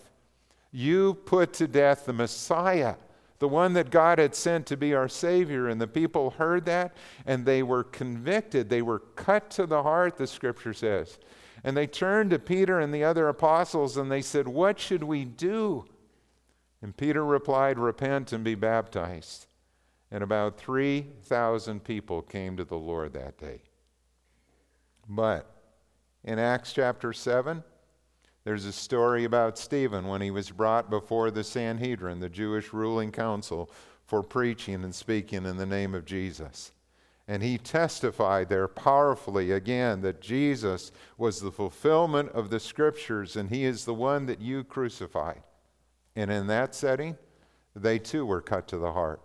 You 0.72 1.14
put 1.14 1.54
to 1.54 1.68
death 1.68 2.06
the 2.06 2.14
Messiah 2.14 2.96
the 3.44 3.50
one 3.50 3.74
that 3.74 3.90
God 3.90 4.20
had 4.20 4.34
sent 4.34 4.66
to 4.68 4.78
be 4.78 4.94
our 4.94 5.10
Savior. 5.10 5.68
And 5.68 5.82
the 5.82 5.86
people 5.86 6.30
heard 6.30 6.64
that 6.64 6.96
and 7.26 7.46
they 7.46 7.62
were 7.62 7.84
convicted. 7.84 8.70
They 8.70 8.82
were 8.82 9.00
cut 9.00 9.50
to 9.52 9.66
the 9.66 9.84
heart, 9.84 10.16
the 10.16 10.28
scripture 10.28 10.74
says. 10.74 11.20
And 11.62 11.76
they 11.76 11.86
turned 11.86 12.30
to 12.30 12.40
Peter 12.40 12.80
and 12.80 12.94
the 12.94 13.04
other 13.04 13.28
apostles 13.28 13.98
and 13.98 14.10
they 14.10 14.22
said, 14.22 14.48
What 14.48 14.80
should 14.80 15.04
we 15.04 15.26
do? 15.26 15.84
And 16.82 16.96
Peter 16.96 17.26
replied, 17.26 17.78
Repent 17.78 18.32
and 18.32 18.46
be 18.46 18.56
baptized. 18.56 19.48
And 20.14 20.22
about 20.22 20.60
3,000 20.60 21.84
people 21.84 22.22
came 22.22 22.56
to 22.58 22.64
the 22.64 22.78
Lord 22.78 23.14
that 23.14 23.40
day. 23.40 23.64
But 25.10 25.50
in 26.24 26.38
Acts 26.38 26.72
chapter 26.72 27.14
7, 27.14 27.64
there's 28.44 28.66
a 28.66 28.72
story 28.72 29.24
about 29.24 29.58
Stephen 29.58 30.08
when 30.08 30.22
he 30.22 30.30
was 30.30 30.52
brought 30.52 30.92
before 30.92 31.32
the 31.32 31.44
Sanhedrin, 31.44 32.20
the 32.20 32.30
Jewish 32.30 32.74
ruling 32.74 33.12
council, 33.12 33.72
for 34.06 34.22
preaching 34.22 34.84
and 34.84 34.94
speaking 34.94 35.48
in 35.48 35.58
the 35.58 35.66
name 35.66 35.96
of 35.96 36.06
Jesus. 36.06 36.74
And 37.28 37.42
he 37.42 37.58
testified 37.58 38.50
there 38.50 38.68
powerfully 38.68 39.50
again 39.52 40.02
that 40.02 40.22
Jesus 40.22 40.92
was 41.18 41.42
the 41.42 41.52
fulfillment 41.52 42.30
of 42.34 42.52
the 42.52 42.60
scriptures 42.60 43.36
and 43.36 43.50
he 43.50 43.66
is 43.66 43.86
the 43.86 43.96
one 43.96 44.28
that 44.28 44.42
you 44.42 44.64
crucified. 44.64 45.42
And 46.16 46.30
in 46.30 46.46
that 46.48 46.76
setting, 46.76 47.18
they 47.76 47.98
too 47.98 48.28
were 48.28 48.42
cut 48.42 48.68
to 48.68 48.78
the 48.78 48.92
heart. 48.92 49.20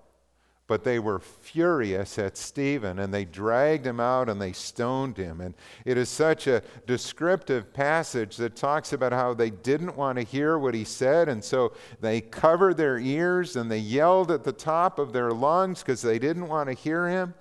But 0.69 0.85
they 0.85 0.99
were 0.99 1.19
furious 1.19 2.19
at 2.19 2.37
Stephen 2.37 2.99
and 2.99 3.13
they 3.13 3.25
dragged 3.25 3.87
him 3.87 3.99
out 3.99 4.29
and 4.29 4.41
they 4.41 4.53
stoned 4.53 5.17
him. 5.17 5.41
And 5.41 5.55
it 5.87 5.97
is 5.97 6.11
such 6.11 6.47
a 6.47 6.63
descriptive 6.87 7.73
passage 7.73 8.37
that 8.37 8.55
talks 8.55 8.93
about 8.93 9.13
how 9.13 9.33
they 9.33 9.49
didn't 9.49 9.97
want 9.97 10.19
to 10.19 10.25
hear 10.25 10.59
what 10.59 10.75
he 10.75 10.85
said. 10.85 11.31
And 11.31 11.43
so 11.43 11.73
they 12.01 12.21
covered 12.21 12.77
their 12.77 12.99
ears 12.99 13.57
and 13.57 13.71
they 13.71 13.79
yelled 13.79 14.31
at 14.31 14.45
the 14.45 14.53
top 14.53 14.99
of 14.99 15.15
their 15.15 15.33
lungs 15.33 15.81
because 15.81 16.03
they 16.03 16.19
didn't 16.19 16.47
want 16.47 16.69
to 16.69 16.75
hear 16.75 17.09
him. 17.09 17.33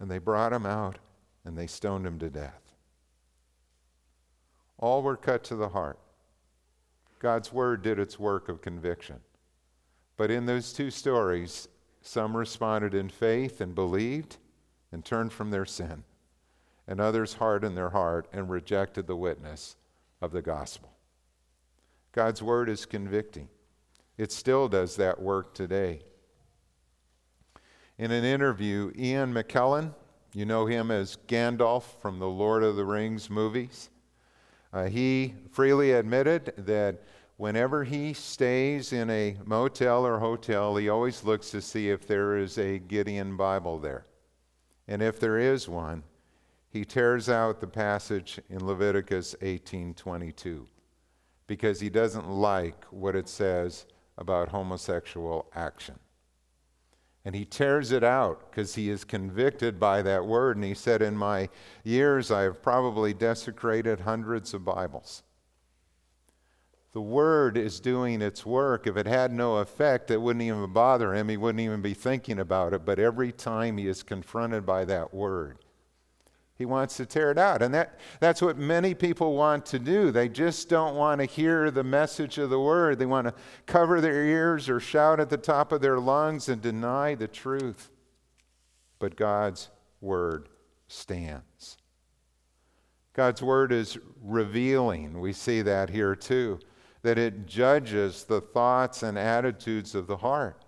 And 0.00 0.10
they 0.10 0.18
brought 0.18 0.52
him 0.52 0.66
out 0.66 0.98
and 1.44 1.56
they 1.56 1.68
stoned 1.68 2.04
him 2.04 2.18
to 2.18 2.28
death. 2.28 2.60
All 4.78 5.00
were 5.00 5.16
cut 5.16 5.44
to 5.44 5.54
the 5.54 5.68
heart. 5.68 6.00
God's 7.20 7.52
word 7.52 7.82
did 7.82 8.00
its 8.00 8.18
work 8.18 8.48
of 8.48 8.60
conviction. 8.60 9.20
But 10.16 10.32
in 10.32 10.46
those 10.46 10.72
two 10.72 10.90
stories, 10.90 11.68
some 12.06 12.36
responded 12.36 12.94
in 12.94 13.08
faith 13.08 13.62
and 13.62 13.74
believed 13.74 14.36
and 14.92 15.04
turned 15.04 15.32
from 15.32 15.50
their 15.50 15.64
sin, 15.64 16.04
and 16.86 17.00
others 17.00 17.34
hardened 17.34 17.76
their 17.76 17.90
heart 17.90 18.28
and 18.30 18.50
rejected 18.50 19.06
the 19.06 19.16
witness 19.16 19.76
of 20.20 20.30
the 20.30 20.42
gospel. 20.42 20.92
God's 22.12 22.42
word 22.42 22.68
is 22.68 22.84
convicting. 22.84 23.48
It 24.18 24.30
still 24.30 24.68
does 24.68 24.96
that 24.96 25.20
work 25.20 25.54
today. 25.54 26.02
In 27.96 28.10
an 28.10 28.22
interview, 28.22 28.92
Ian 28.96 29.32
McKellen, 29.32 29.94
you 30.34 30.44
know 30.44 30.66
him 30.66 30.90
as 30.90 31.16
Gandalf 31.26 31.84
from 32.02 32.18
the 32.18 32.28
Lord 32.28 32.62
of 32.62 32.76
the 32.76 32.84
Rings 32.84 33.30
movies, 33.30 33.88
uh, 34.74 34.84
he 34.84 35.34
freely 35.52 35.92
admitted 35.92 36.52
that 36.58 37.02
whenever 37.36 37.84
he 37.84 38.12
stays 38.12 38.92
in 38.92 39.10
a 39.10 39.36
motel 39.44 40.06
or 40.06 40.18
hotel, 40.18 40.76
he 40.76 40.88
always 40.88 41.24
looks 41.24 41.50
to 41.50 41.60
see 41.60 41.90
if 41.90 42.06
there 42.06 42.36
is 42.36 42.58
a 42.58 42.78
Gideon 42.78 43.36
Bible 43.36 43.78
there. 43.78 44.06
And 44.86 45.02
if 45.02 45.18
there 45.18 45.38
is 45.38 45.68
one, 45.68 46.02
he 46.68 46.84
tears 46.84 47.28
out 47.28 47.60
the 47.60 47.66
passage 47.66 48.40
in 48.48 48.66
Leviticus 48.66 49.34
18:22 49.40 50.66
because 51.46 51.80
he 51.80 51.88
doesn't 51.88 52.28
like 52.28 52.84
what 52.86 53.14
it 53.14 53.28
says 53.28 53.86
about 54.16 54.48
homosexual 54.48 55.46
action. 55.54 55.98
And 57.24 57.34
he 57.34 57.44
tears 57.44 57.90
it 57.90 58.04
out 58.04 58.50
because 58.50 58.74
he 58.74 58.90
is 58.90 59.04
convicted 59.04 59.80
by 59.80 60.02
that 60.02 60.26
word. 60.26 60.56
And 60.56 60.64
he 60.64 60.74
said, 60.74 61.00
In 61.00 61.16
my 61.16 61.48
years, 61.82 62.30
I 62.30 62.42
have 62.42 62.62
probably 62.62 63.14
desecrated 63.14 64.00
hundreds 64.00 64.52
of 64.52 64.64
Bibles. 64.64 65.22
The 66.94 67.02
Word 67.02 67.58
is 67.58 67.80
doing 67.80 68.22
its 68.22 68.46
work. 68.46 68.86
If 68.86 68.96
it 68.96 69.06
had 69.06 69.32
no 69.32 69.56
effect, 69.56 70.12
it 70.12 70.22
wouldn't 70.22 70.44
even 70.44 70.72
bother 70.72 71.12
him. 71.12 71.28
He 71.28 71.36
wouldn't 71.36 71.60
even 71.60 71.82
be 71.82 71.92
thinking 71.92 72.38
about 72.38 72.72
it. 72.72 72.84
But 72.84 73.00
every 73.00 73.32
time 73.32 73.76
he 73.78 73.88
is 73.88 74.04
confronted 74.04 74.64
by 74.64 74.84
that 74.84 75.12
Word, 75.12 75.58
he 76.54 76.64
wants 76.64 76.96
to 76.98 77.06
tear 77.06 77.32
it 77.32 77.38
out. 77.38 77.62
And 77.62 77.74
that, 77.74 77.98
that's 78.20 78.40
what 78.40 78.56
many 78.56 78.94
people 78.94 79.34
want 79.34 79.66
to 79.66 79.80
do. 79.80 80.12
They 80.12 80.28
just 80.28 80.68
don't 80.68 80.94
want 80.94 81.20
to 81.20 81.24
hear 81.24 81.72
the 81.72 81.82
message 81.82 82.38
of 82.38 82.48
the 82.48 82.60
Word. 82.60 83.00
They 83.00 83.06
want 83.06 83.26
to 83.26 83.34
cover 83.66 84.00
their 84.00 84.24
ears 84.24 84.68
or 84.68 84.78
shout 84.78 85.18
at 85.18 85.30
the 85.30 85.36
top 85.36 85.72
of 85.72 85.80
their 85.80 85.98
lungs 85.98 86.48
and 86.48 86.62
deny 86.62 87.16
the 87.16 87.26
truth. 87.26 87.90
But 89.00 89.16
God's 89.16 89.68
Word 90.00 90.48
stands. 90.86 91.76
God's 93.14 93.42
Word 93.42 93.72
is 93.72 93.98
revealing. 94.22 95.18
We 95.18 95.32
see 95.32 95.60
that 95.62 95.90
here 95.90 96.14
too 96.14 96.60
that 97.04 97.18
it 97.18 97.46
judges 97.46 98.24
the 98.24 98.40
thoughts 98.40 99.02
and 99.02 99.18
attitudes 99.18 99.94
of 99.94 100.06
the 100.06 100.16
heart. 100.16 100.64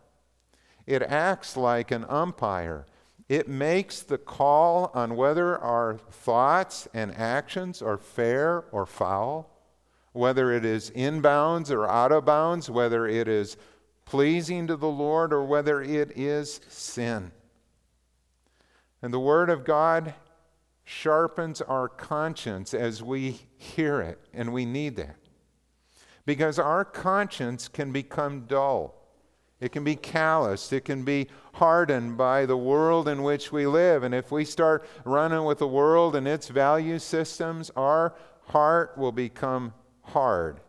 It 0.86 1.00
acts 1.02 1.56
like 1.56 1.90
an 1.90 2.04
umpire. 2.10 2.84
It 3.26 3.48
makes 3.48 4.02
the 4.02 4.18
call 4.18 4.90
on 4.92 5.16
whether 5.16 5.58
our 5.58 5.96
thoughts 5.96 6.88
and 6.92 7.16
actions 7.16 7.80
are 7.80 7.96
fair 7.96 8.66
or 8.70 8.84
foul, 8.84 9.50
whether 10.12 10.52
it 10.52 10.66
is 10.66 10.90
inbounds 10.90 11.70
or 11.70 11.88
out 11.88 12.12
of 12.12 12.26
bounds, 12.26 12.68
whether 12.68 13.08
it 13.08 13.28
is 13.28 13.56
pleasing 14.04 14.66
to 14.66 14.76
the 14.76 14.86
Lord 14.86 15.32
or 15.32 15.42
whether 15.42 15.80
it 15.80 16.18
is 16.18 16.60
sin. 16.68 17.32
And 19.00 19.12
the 19.12 19.18
Word 19.18 19.48
of 19.48 19.64
God 19.64 20.12
sharpens 20.84 21.62
our 21.62 21.88
conscience 21.88 22.74
as 22.74 23.02
we 23.02 23.40
hear 23.56 24.02
it, 24.02 24.20
and 24.34 24.52
we 24.52 24.66
need 24.66 24.96
that. 24.96 25.16
Because 26.26 26.58
our 26.58 26.84
conscience 26.84 27.68
can 27.68 27.92
become 27.92 28.42
dull. 28.42 28.94
It 29.58 29.72
can 29.72 29.84
be 29.84 29.96
calloused. 29.96 30.72
It 30.72 30.84
can 30.84 31.02
be 31.02 31.28
hardened 31.54 32.18
by 32.18 32.44
the 32.44 32.56
world 32.56 33.08
in 33.08 33.22
which 33.22 33.52
we 33.52 33.66
live. 33.66 34.02
And 34.02 34.14
if 34.14 34.30
we 34.30 34.44
start 34.44 34.86
running 35.04 35.44
with 35.44 35.58
the 35.58 35.66
world 35.66 36.14
and 36.14 36.28
its 36.28 36.48
value 36.48 36.98
systems, 36.98 37.70
our 37.74 38.14
heart 38.48 38.98
will 38.98 39.12
become 39.12 39.72
hard 40.02 40.60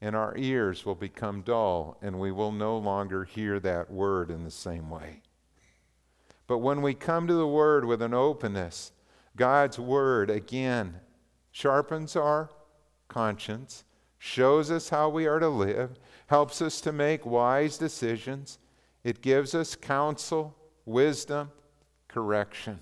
and 0.00 0.16
our 0.16 0.36
ears 0.36 0.84
will 0.84 0.94
become 0.94 1.42
dull 1.42 1.96
and 2.02 2.18
we 2.18 2.32
will 2.32 2.52
no 2.52 2.76
longer 2.76 3.24
hear 3.24 3.60
that 3.60 3.90
word 3.90 4.30
in 4.30 4.44
the 4.44 4.50
same 4.50 4.90
way. 4.90 5.22
But 6.46 6.58
when 6.58 6.82
we 6.82 6.94
come 6.94 7.26
to 7.28 7.34
the 7.34 7.46
word 7.46 7.84
with 7.84 8.02
an 8.02 8.12
openness, 8.12 8.92
God's 9.36 9.78
word 9.78 10.28
again 10.28 10.96
sharpens 11.50 12.16
our 12.16 12.50
conscience, 13.08 13.84
shows 14.24 14.70
us 14.70 14.88
how 14.88 15.08
we 15.08 15.26
are 15.26 15.40
to 15.40 15.48
live, 15.48 15.98
helps 16.28 16.62
us 16.62 16.80
to 16.80 16.92
make 16.92 17.26
wise 17.26 17.76
decisions. 17.76 18.60
It 19.02 19.20
gives 19.20 19.52
us 19.52 19.74
counsel, 19.74 20.56
wisdom, 20.86 21.50
correction. 22.06 22.78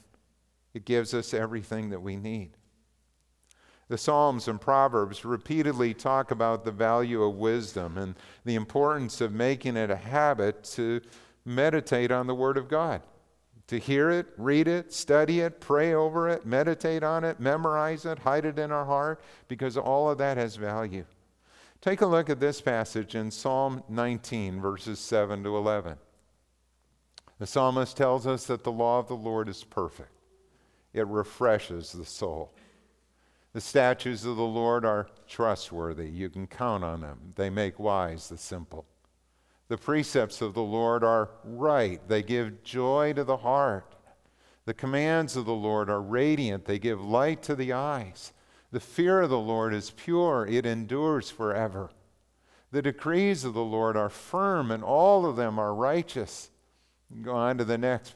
It 0.74 0.84
gives 0.84 1.14
us 1.14 1.32
everything 1.32 1.88
that 1.90 2.02
we 2.02 2.14
need. 2.14 2.50
The 3.88 3.96
Psalms 3.96 4.48
and 4.48 4.60
Proverbs 4.60 5.24
repeatedly 5.24 5.94
talk 5.94 6.30
about 6.30 6.62
the 6.62 6.72
value 6.72 7.22
of 7.22 7.36
wisdom 7.36 7.96
and 7.96 8.16
the 8.44 8.54
importance 8.54 9.22
of 9.22 9.32
making 9.32 9.78
it 9.78 9.90
a 9.90 9.96
habit 9.96 10.62
to 10.74 11.00
meditate 11.46 12.12
on 12.12 12.26
the 12.26 12.34
Word 12.34 12.58
of 12.58 12.68
God. 12.68 13.00
To 13.68 13.78
hear 13.78 14.10
it, 14.10 14.26
read 14.36 14.68
it, 14.68 14.92
study 14.92 15.40
it, 15.40 15.58
pray 15.58 15.94
over 15.94 16.28
it, 16.28 16.44
meditate 16.44 17.02
on 17.02 17.24
it, 17.24 17.40
memorize 17.40 18.04
it, 18.04 18.18
hide 18.18 18.44
it 18.44 18.58
in 18.58 18.70
our 18.70 18.84
heart, 18.84 19.22
because 19.48 19.78
all 19.78 20.10
of 20.10 20.18
that 20.18 20.36
has 20.36 20.56
value. 20.56 21.06
Take 21.80 22.02
a 22.02 22.06
look 22.06 22.28
at 22.28 22.40
this 22.40 22.60
passage 22.60 23.14
in 23.14 23.30
Psalm 23.30 23.82
19, 23.88 24.60
verses 24.60 25.00
7 25.00 25.42
to 25.44 25.56
11. 25.56 25.96
The 27.38 27.46
psalmist 27.46 27.96
tells 27.96 28.26
us 28.26 28.44
that 28.46 28.64
the 28.64 28.72
law 28.72 28.98
of 28.98 29.08
the 29.08 29.16
Lord 29.16 29.48
is 29.48 29.64
perfect, 29.64 30.12
it 30.92 31.06
refreshes 31.06 31.92
the 31.92 32.04
soul. 32.04 32.52
The 33.52 33.60
statutes 33.60 34.24
of 34.24 34.36
the 34.36 34.42
Lord 34.42 34.84
are 34.84 35.08
trustworthy. 35.26 36.08
You 36.08 36.28
can 36.28 36.46
count 36.46 36.84
on 36.84 37.00
them. 37.00 37.32
They 37.34 37.50
make 37.50 37.80
wise 37.80 38.28
the 38.28 38.38
simple. 38.38 38.86
The 39.66 39.76
precepts 39.76 40.40
of 40.40 40.54
the 40.54 40.62
Lord 40.62 41.02
are 41.02 41.30
right. 41.42 42.00
They 42.06 42.22
give 42.22 42.62
joy 42.62 43.12
to 43.14 43.24
the 43.24 43.38
heart. 43.38 43.96
The 44.66 44.74
commands 44.74 45.34
of 45.34 45.46
the 45.46 45.52
Lord 45.52 45.90
are 45.90 46.00
radiant. 46.00 46.66
They 46.66 46.78
give 46.78 47.02
light 47.02 47.42
to 47.44 47.56
the 47.56 47.72
eyes. 47.72 48.32
The 48.72 48.80
fear 48.80 49.22
of 49.22 49.30
the 49.30 49.38
Lord 49.38 49.74
is 49.74 49.90
pure, 49.90 50.46
it 50.46 50.64
endures 50.64 51.30
forever. 51.30 51.90
The 52.70 52.82
decrees 52.82 53.44
of 53.44 53.54
the 53.54 53.64
Lord 53.64 53.96
are 53.96 54.08
firm, 54.08 54.70
and 54.70 54.84
all 54.84 55.26
of 55.26 55.36
them 55.36 55.58
are 55.58 55.74
righteous. 55.74 56.50
Go 57.22 57.34
on 57.34 57.58
to 57.58 57.64
the 57.64 57.78
next. 57.78 58.14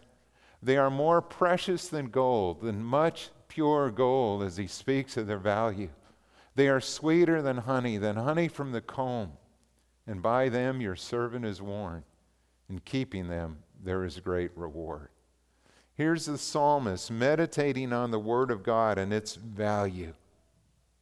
They 0.63 0.77
are 0.77 0.91
more 0.91 1.21
precious 1.21 1.89
than 1.89 2.07
gold, 2.07 2.63
than 2.63 2.85
much 2.85 3.31
pure 3.49 3.91
gold, 3.91 4.43
as 4.45 4.57
he 4.57 4.69
speaks 4.69 5.17
of 5.17 5.27
their 5.27 5.39
value. 5.39 5.91
They 6.55 6.69
are 6.69 6.81
sweeter 6.81 7.43
than 7.43 7.59
honey, 7.59 7.99
than 7.99 8.17
honey 8.17 8.47
from 8.47 8.71
the 8.71 8.81
comb. 8.81 9.33
And 10.07 10.23
by 10.23 10.49
them 10.49 10.81
your 10.81 10.95
servant 10.95 11.45
is 11.45 11.61
warned. 11.61 12.05
In 12.69 12.79
keeping 12.79 13.29
them, 13.29 13.59
there 13.83 14.05
is 14.05 14.21
great 14.21 14.57
reward. 14.57 15.09
Here's 15.95 16.27
the 16.27 16.39
psalmist 16.39 17.11
meditating 17.11 17.93
on 17.93 18.13
the 18.13 18.21
Word 18.21 18.51
of 18.53 18.63
God 18.63 18.99
and 18.99 19.13
its 19.13 19.35
value 19.35 20.15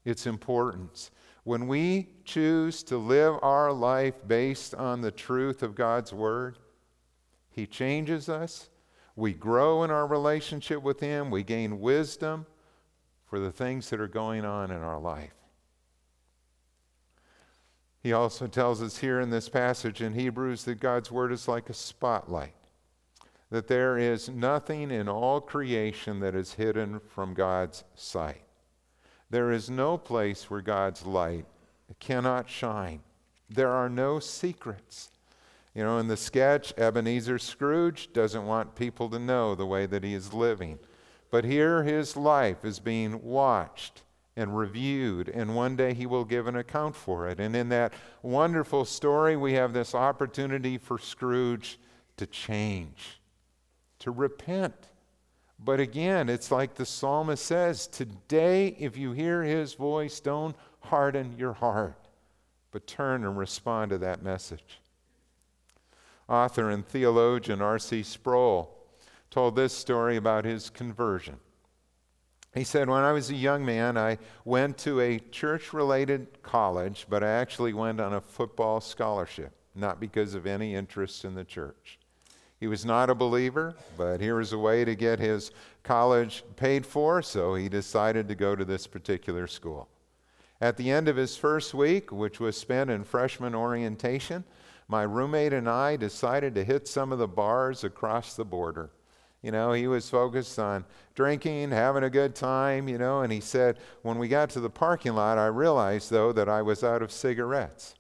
its 0.05 0.27
importance. 0.27 1.11
When 1.45 1.67
we 1.67 2.09
choose 2.25 2.83
to 2.85 2.97
live 2.99 3.35
our 3.43 3.73
life 3.73 4.15
based 4.27 4.75
on 4.75 5.01
the 5.01 5.11
truth 5.11 5.63
of 5.63 5.75
God's 5.75 6.13
Word, 6.13 6.59
He 7.51 7.67
changes 7.67 8.29
us. 8.29 8.71
We 9.17 9.33
grow 9.33 9.83
in 9.83 9.91
our 9.91 10.07
relationship 10.07 10.83
with 10.83 11.01
Him. 11.01 11.31
We 11.31 11.43
gain 11.43 11.81
wisdom 11.81 12.47
for 13.27 13.41
the 13.41 13.51
things 13.51 13.91
that 13.91 14.01
are 14.01 14.09
going 14.09 14.45
on 14.45 14.71
in 14.71 14.83
our 14.83 15.01
life. 15.01 15.35
He 18.03 18.13
also 18.13 18.47
tells 18.47 18.83
us 18.83 18.99
here 18.99 19.21
in 19.21 19.31
this 19.31 19.49
passage 19.49 20.01
in 20.03 20.15
Hebrews 20.15 20.65
that 20.65 20.81
God's 20.81 21.11
Word 21.11 21.33
is 21.33 21.47
like 21.49 21.71
a 21.71 21.75
spotlight, 21.75 22.55
that 23.51 23.69
there 23.69 23.97
is 23.97 24.29
nothing 24.29 24.91
in 24.91 25.09
all 25.09 25.41
creation 25.41 26.21
that 26.21 26.35
is 26.35 26.55
hidden 26.55 27.01
from 27.01 27.35
God's 27.35 27.85
sight. 27.95 28.43
There 29.33 29.51
is 29.51 29.71
no 29.71 29.97
place 29.97 30.51
where 30.51 30.61
God's 30.61 31.07
light 31.07 31.47
cannot 31.99 32.51
shine. 32.51 33.01
There 33.49 33.71
are 33.71 33.89
no 33.89 34.21
secrets. 34.21 35.11
You 35.75 35.85
know, 35.85 35.97
in 35.97 36.09
the 36.09 36.19
sketch, 36.19 36.75
Ebenezer 36.77 37.39
Scrooge 37.39 38.13
doesn't 38.13 38.45
want 38.45 38.75
people 38.75 39.09
to 39.09 39.19
know 39.19 39.55
the 39.55 39.65
way 39.65 39.87
that 39.87 40.05
he 40.05 40.13
is 40.13 40.35
living. 40.35 40.79
But 41.31 41.47
here 41.47 41.83
his 41.83 42.15
life 42.15 42.63
is 42.63 42.79
being 42.79 43.23
watched 43.23 44.03
and 44.37 44.55
reviewed, 44.55 45.31
and 45.31 45.57
one 45.57 45.77
day 45.77 45.95
he 45.95 46.05
will 46.05 46.27
give 46.27 46.47
an 46.47 46.57
account 46.57 46.95
for 46.95 47.27
it. 47.27 47.41
And 47.41 47.57
in 47.57 47.71
that 47.71 47.95
wonderful 48.21 48.85
story, 48.85 49.35
we 49.35 49.55
have 49.55 49.73
this 49.73 49.95
opportunity 49.95 50.77
for 50.77 50.99
Scrooge 50.99 51.79
to 52.19 52.27
change, 52.27 53.19
to 54.01 54.11
repent, 54.11 54.91
but 55.65 55.81
again, 55.81 56.29
it's 56.29 56.51
like 56.51 56.75
the 56.75 56.87
psalmist 56.87 57.45
says 57.45 57.87
today, 57.87 58.77
if 58.79 58.97
you 58.97 59.13
hear 59.13 59.43
his 59.43 59.75
voice, 59.75 60.19
don't 60.21 60.57
harden 60.81 61.37
your 61.39 61.53
heart, 61.53 62.09
but 62.73 62.87
turn 62.87 63.25
and 63.25 63.39
respond 63.39 63.91
to 63.91 63.99
that 63.99 64.23
message. 64.23 64.81
Author 66.29 66.71
and 66.71 66.87
theologian 66.87 67.63
R.C. 67.63 68.03
Sproul 68.03 68.77
told 69.31 69.55
this 69.55 69.73
story 69.73 70.17
about 70.17 70.45
his 70.45 70.71
conversion. 70.71 71.39
He 72.55 72.65
said, 72.65 72.89
When 72.89 73.03
I 73.03 73.13
was 73.13 73.31
a 73.31 73.35
young 73.35 73.65
man, 73.65 73.97
I 73.97 74.19
went 74.45 74.79
to 74.79 75.01
a 75.01 75.19
church 75.19 75.73
related 75.73 76.43
college, 76.43 77.07
but 77.09 77.23
I 77.23 77.29
actually 77.29 77.73
went 77.73 78.01
on 78.01 78.13
a 78.13 78.21
football 78.21 78.81
scholarship, 78.81 79.53
not 79.75 80.01
because 80.01 80.35
of 80.35 80.47
any 80.47 80.75
interest 80.75 81.25
in 81.25 81.35
the 81.35 81.45
church. 81.45 81.99
He 82.63 82.69
was 82.69 82.85
not 82.85 83.11
a 83.11 83.15
believer, 83.17 83.75
but 83.97 84.21
here 84.21 84.37
was 84.37 84.53
a 84.53 84.59
way 84.59 84.85
to 84.85 84.95
get 84.95 85.19
his 85.19 85.51
college 85.83 86.45
paid 86.55 86.87
for, 86.87 87.21
so 87.21 87.57
he 87.57 87.69
decided 87.69 88.29
to 88.29 88.37
go 88.37 88.55
to 88.55 88.65
this 88.65 88.87
particular 88.87 89.49
school. 89.49 89.89
At 90.61 90.77
the 90.77 90.89
end 90.89 91.09
of 91.09 91.17
his 91.17 91.37
first 91.37 91.75
week, 91.75 92.13
which 92.13 92.39
was 92.39 92.57
spent 92.57 92.89
in 92.89 93.03
freshman 93.03 93.57
orientation, 93.57 94.45
my 94.87 95.03
roommate 95.03 95.53
and 95.53 95.69
I 95.69 95.97
decided 95.97 96.55
to 96.55 96.63
hit 96.63 96.87
some 96.87 97.11
of 97.11 97.19
the 97.19 97.27
bars 97.27 97.83
across 97.83 98.37
the 98.37 98.45
border. 98.45 98.91
You 99.43 99.51
know, 99.51 99.73
he 99.73 99.89
was 99.89 100.09
focused 100.09 100.61
on 100.61 100.85
drinking, 101.17 101.73
having 101.73 102.05
a 102.05 102.11
good 102.11 102.37
time, 102.37 102.87
you 102.87 102.97
know, 102.97 103.23
and 103.23 103.33
he 103.33 103.41
said, 103.41 103.79
when 104.03 104.19
we 104.19 104.29
got 104.29 104.51
to 104.51 104.61
the 104.61 104.71
parking 104.71 105.17
lot, 105.17 105.37
I 105.37 105.47
realized, 105.47 106.13
though, 106.13 106.33
that 106.35 106.49
I 106.49 106.63
was 106.63 106.85
out 106.85 107.03
of 107.03 107.11
cigarettes. 107.11 107.97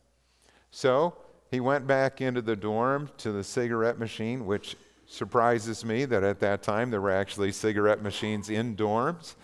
So 0.70 1.16
he 1.52 1.60
went 1.60 1.86
back 1.86 2.22
into 2.22 2.40
the 2.40 2.56
dorm 2.56 3.10
to 3.18 3.30
the 3.30 3.44
cigarette 3.44 3.98
machine, 3.98 4.46
which 4.46 4.74
surprises 5.06 5.84
me 5.84 6.06
that 6.06 6.24
at 6.24 6.40
that 6.40 6.62
time 6.62 6.90
there 6.90 7.02
were 7.02 7.10
actually 7.10 7.52
cigarette 7.52 8.02
machines 8.02 8.48
in 8.48 8.74
dorms. 8.74 9.34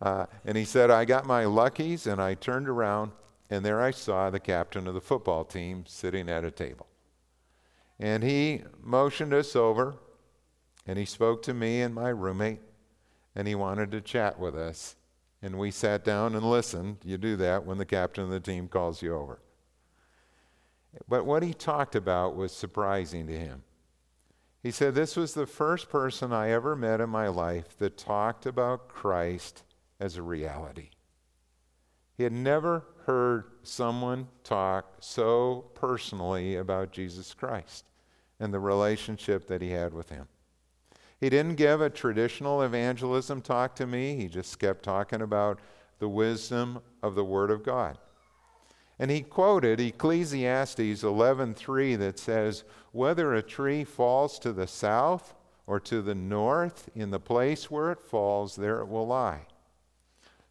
Uh, 0.00 0.26
and 0.44 0.56
he 0.56 0.64
said, 0.64 0.90
I 0.90 1.04
got 1.04 1.24
my 1.24 1.44
luckies, 1.44 2.08
and 2.08 2.20
I 2.20 2.34
turned 2.34 2.68
around, 2.68 3.12
and 3.48 3.64
there 3.64 3.80
I 3.80 3.92
saw 3.92 4.28
the 4.28 4.40
captain 4.40 4.88
of 4.88 4.94
the 4.94 5.00
football 5.00 5.44
team 5.44 5.84
sitting 5.86 6.28
at 6.28 6.44
a 6.44 6.50
table. 6.50 6.88
And 8.00 8.24
he 8.24 8.62
motioned 8.82 9.32
us 9.32 9.54
over, 9.54 9.94
and 10.84 10.98
he 10.98 11.04
spoke 11.04 11.42
to 11.44 11.54
me 11.54 11.80
and 11.80 11.94
my 11.94 12.08
roommate, 12.08 12.60
and 13.36 13.46
he 13.46 13.54
wanted 13.54 13.92
to 13.92 14.00
chat 14.00 14.36
with 14.36 14.56
us. 14.56 14.96
And 15.40 15.60
we 15.60 15.70
sat 15.70 16.04
down 16.04 16.34
and 16.34 16.44
listened. 16.44 16.96
You 17.04 17.18
do 17.18 17.36
that 17.36 17.64
when 17.64 17.78
the 17.78 17.86
captain 17.86 18.24
of 18.24 18.30
the 18.30 18.40
team 18.40 18.66
calls 18.66 19.00
you 19.00 19.14
over. 19.14 19.38
But 21.08 21.24
what 21.24 21.42
he 21.42 21.54
talked 21.54 21.94
about 21.94 22.36
was 22.36 22.52
surprising 22.52 23.26
to 23.26 23.38
him. 23.38 23.62
He 24.62 24.70
said, 24.70 24.94
This 24.94 25.16
was 25.16 25.34
the 25.34 25.46
first 25.46 25.88
person 25.88 26.32
I 26.32 26.50
ever 26.50 26.76
met 26.76 27.00
in 27.00 27.10
my 27.10 27.28
life 27.28 27.76
that 27.78 27.96
talked 27.96 28.46
about 28.46 28.88
Christ 28.88 29.64
as 29.98 30.16
a 30.16 30.22
reality. 30.22 30.90
He 32.16 32.22
had 32.22 32.32
never 32.32 32.84
heard 33.06 33.44
someone 33.62 34.28
talk 34.44 34.96
so 35.00 35.70
personally 35.74 36.56
about 36.56 36.92
Jesus 36.92 37.34
Christ 37.34 37.86
and 38.38 38.52
the 38.52 38.60
relationship 38.60 39.48
that 39.48 39.62
he 39.62 39.70
had 39.70 39.92
with 39.92 40.10
him. 40.10 40.28
He 41.18 41.30
didn't 41.30 41.54
give 41.54 41.80
a 41.80 41.90
traditional 41.90 42.62
evangelism 42.62 43.40
talk 43.40 43.74
to 43.76 43.86
me, 43.86 44.16
he 44.16 44.28
just 44.28 44.58
kept 44.58 44.82
talking 44.82 45.22
about 45.22 45.60
the 45.98 46.08
wisdom 46.08 46.80
of 47.02 47.14
the 47.14 47.24
Word 47.24 47.50
of 47.50 47.62
God. 47.62 47.98
And 49.02 49.10
he 49.10 49.22
quoted 49.22 49.80
Ecclesiastes 49.80 51.02
11:3 51.02 51.96
that 51.96 52.20
says, 52.20 52.62
"Whether 52.92 53.34
a 53.34 53.42
tree 53.42 53.82
falls 53.82 54.38
to 54.38 54.52
the 54.52 54.68
south 54.68 55.34
or 55.66 55.80
to 55.80 56.02
the 56.02 56.14
north, 56.14 56.88
in 56.94 57.10
the 57.10 57.18
place 57.18 57.68
where 57.68 57.90
it 57.90 57.98
falls, 57.98 58.54
there 58.54 58.78
it 58.78 58.86
will 58.86 59.08
lie." 59.08 59.48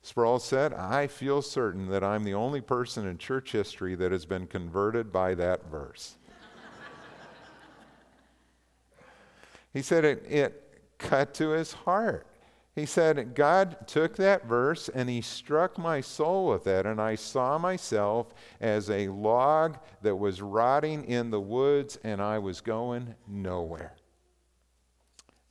Sproul 0.02 0.38
said, 0.38 0.74
I 0.74 1.08
feel 1.08 1.42
certain 1.42 1.88
that 1.92 2.04
I'm 2.04 2.26
the 2.26 2.34
only 2.34 2.60
person 2.60 3.08
in 3.08 3.18
church 3.18 3.54
history 3.54 3.96
that 3.96 4.12
has 4.12 4.26
been 4.26 4.48
converted 4.48 5.14
by 5.14 5.34
that 5.36 5.68
verse. 5.68 6.18
he 9.72 9.82
said 9.82 10.04
it, 10.04 10.26
it 10.28 10.98
cut 10.98 11.34
to 11.36 11.52
his 11.52 11.72
heart. 11.72 12.28
He 12.74 12.86
said, 12.86 13.36
God 13.36 13.86
took 13.86 14.16
that 14.16 14.46
verse 14.46 14.90
and 14.90 15.10
he 15.10 15.22
struck 15.22 15.78
my 15.78 16.00
soul 16.00 16.48
with 16.48 16.68
it, 16.68 16.86
and 16.86 17.02
I 17.02 17.16
saw 17.16 17.58
myself 17.58 18.34
as 18.62 18.90
a 18.90 19.10
log 19.10 19.78
that 20.02 20.16
was 20.16 20.42
rotting 20.42 21.04
in 21.04 21.32
the 21.32 21.42
woods, 21.42 21.98
and 22.04 22.22
I 22.22 22.40
was 22.40 22.62
going 22.62 23.16
nowhere. 23.28 23.96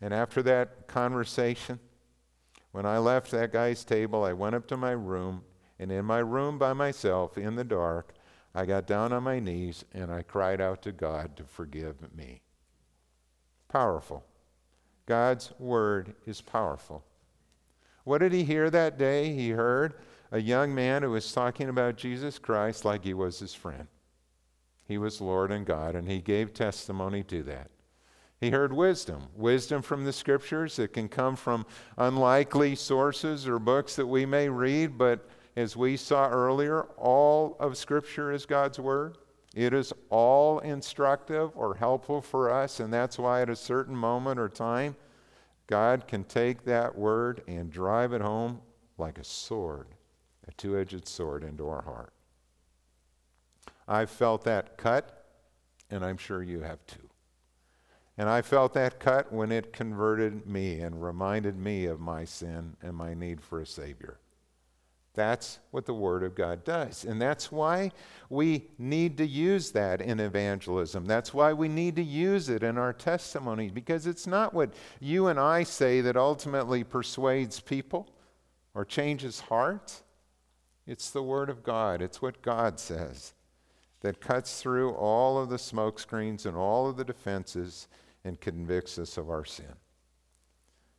And 0.00 0.14
after 0.14 0.42
that 0.44 0.88
conversation, 0.88 1.78
when 2.72 2.86
I 2.86 2.96
left 2.96 3.30
that 3.32 3.52
guy's 3.52 3.84
table, 3.84 4.24
I 4.24 4.32
went 4.32 4.54
up 4.54 4.66
to 4.68 4.78
my 4.78 4.92
room, 4.92 5.42
and 5.78 5.92
in 5.92 6.06
my 6.06 6.20
room 6.20 6.58
by 6.58 6.72
myself, 6.72 7.36
in 7.36 7.54
the 7.54 7.64
dark, 7.64 8.14
I 8.54 8.64
got 8.64 8.86
down 8.86 9.12
on 9.12 9.22
my 9.22 9.38
knees 9.38 9.84
and 9.92 10.10
I 10.10 10.22
cried 10.22 10.60
out 10.60 10.82
to 10.82 10.92
God 10.92 11.36
to 11.36 11.44
forgive 11.44 12.14
me. 12.14 12.40
Powerful. 13.68 14.24
God's 15.06 15.52
word 15.58 16.14
is 16.26 16.40
powerful. 16.40 17.04
What 18.10 18.22
did 18.22 18.32
he 18.32 18.42
hear 18.42 18.70
that 18.70 18.98
day? 18.98 19.32
He 19.32 19.50
heard 19.50 19.94
a 20.32 20.40
young 20.40 20.74
man 20.74 21.04
who 21.04 21.12
was 21.12 21.30
talking 21.30 21.68
about 21.68 21.94
Jesus 21.94 22.40
Christ 22.40 22.84
like 22.84 23.04
he 23.04 23.14
was 23.14 23.38
his 23.38 23.54
friend. 23.54 23.86
He 24.84 24.98
was 24.98 25.20
Lord 25.20 25.52
and 25.52 25.64
God, 25.64 25.94
and 25.94 26.08
he 26.08 26.20
gave 26.20 26.52
testimony 26.52 27.22
to 27.22 27.44
that. 27.44 27.70
He 28.40 28.50
heard 28.50 28.72
wisdom, 28.72 29.28
wisdom 29.36 29.80
from 29.80 30.04
the 30.04 30.12
scriptures 30.12 30.74
that 30.74 30.92
can 30.92 31.08
come 31.08 31.36
from 31.36 31.64
unlikely 31.98 32.74
sources 32.74 33.46
or 33.46 33.60
books 33.60 33.94
that 33.94 34.08
we 34.08 34.26
may 34.26 34.48
read, 34.48 34.98
but 34.98 35.28
as 35.54 35.76
we 35.76 35.96
saw 35.96 36.28
earlier, 36.28 36.82
all 36.96 37.56
of 37.60 37.76
scripture 37.76 38.32
is 38.32 38.44
God's 38.44 38.80
word. 38.80 39.18
It 39.54 39.72
is 39.72 39.92
all 40.08 40.58
instructive 40.58 41.52
or 41.54 41.76
helpful 41.76 42.22
for 42.22 42.50
us, 42.50 42.80
and 42.80 42.92
that's 42.92 43.20
why 43.20 43.42
at 43.42 43.48
a 43.48 43.54
certain 43.54 43.94
moment 43.94 44.40
or 44.40 44.48
time, 44.48 44.96
God 45.70 46.08
can 46.08 46.24
take 46.24 46.64
that 46.64 46.98
word 46.98 47.42
and 47.46 47.70
drive 47.70 48.12
it 48.12 48.20
home 48.20 48.60
like 48.98 49.18
a 49.18 49.24
sword, 49.24 49.86
a 50.48 50.52
two 50.52 50.76
edged 50.76 51.06
sword 51.06 51.44
into 51.44 51.68
our 51.68 51.82
heart. 51.82 52.12
I've 53.86 54.10
felt 54.10 54.42
that 54.44 54.76
cut, 54.76 55.24
and 55.88 56.04
I'm 56.04 56.16
sure 56.16 56.42
you 56.42 56.62
have 56.62 56.84
too. 56.86 57.08
And 58.18 58.28
I 58.28 58.42
felt 58.42 58.74
that 58.74 58.98
cut 58.98 59.32
when 59.32 59.52
it 59.52 59.72
converted 59.72 60.44
me 60.44 60.80
and 60.80 61.02
reminded 61.02 61.56
me 61.56 61.86
of 61.86 62.00
my 62.00 62.24
sin 62.24 62.76
and 62.82 62.96
my 62.96 63.14
need 63.14 63.40
for 63.40 63.60
a 63.60 63.66
Savior. 63.66 64.18
That's 65.14 65.58
what 65.70 65.86
the 65.86 65.94
Word 65.94 66.22
of 66.22 66.34
God 66.34 66.64
does. 66.64 67.04
And 67.04 67.20
that's 67.20 67.50
why 67.50 67.90
we 68.28 68.68
need 68.78 69.16
to 69.18 69.26
use 69.26 69.72
that 69.72 70.00
in 70.00 70.20
evangelism. 70.20 71.04
That's 71.04 71.34
why 71.34 71.52
we 71.52 71.68
need 71.68 71.96
to 71.96 72.02
use 72.02 72.48
it 72.48 72.62
in 72.62 72.78
our 72.78 72.92
testimony, 72.92 73.70
because 73.70 74.06
it's 74.06 74.26
not 74.26 74.54
what 74.54 74.72
you 75.00 75.26
and 75.26 75.40
I 75.40 75.64
say 75.64 76.00
that 76.00 76.16
ultimately 76.16 76.84
persuades 76.84 77.58
people 77.58 78.08
or 78.74 78.84
changes 78.84 79.40
hearts. 79.40 80.04
It's 80.86 81.10
the 81.10 81.22
Word 81.22 81.50
of 81.50 81.62
God, 81.64 82.02
it's 82.02 82.22
what 82.22 82.40
God 82.42 82.78
says 82.78 83.34
that 84.00 84.20
cuts 84.20 84.60
through 84.60 84.92
all 84.92 85.38
of 85.38 85.50
the 85.50 85.56
smokescreens 85.56 86.46
and 86.46 86.56
all 86.56 86.88
of 86.88 86.96
the 86.96 87.04
defenses 87.04 87.86
and 88.24 88.40
convicts 88.40 88.98
us 88.98 89.16
of 89.16 89.30
our 89.30 89.44
sin. 89.44 89.74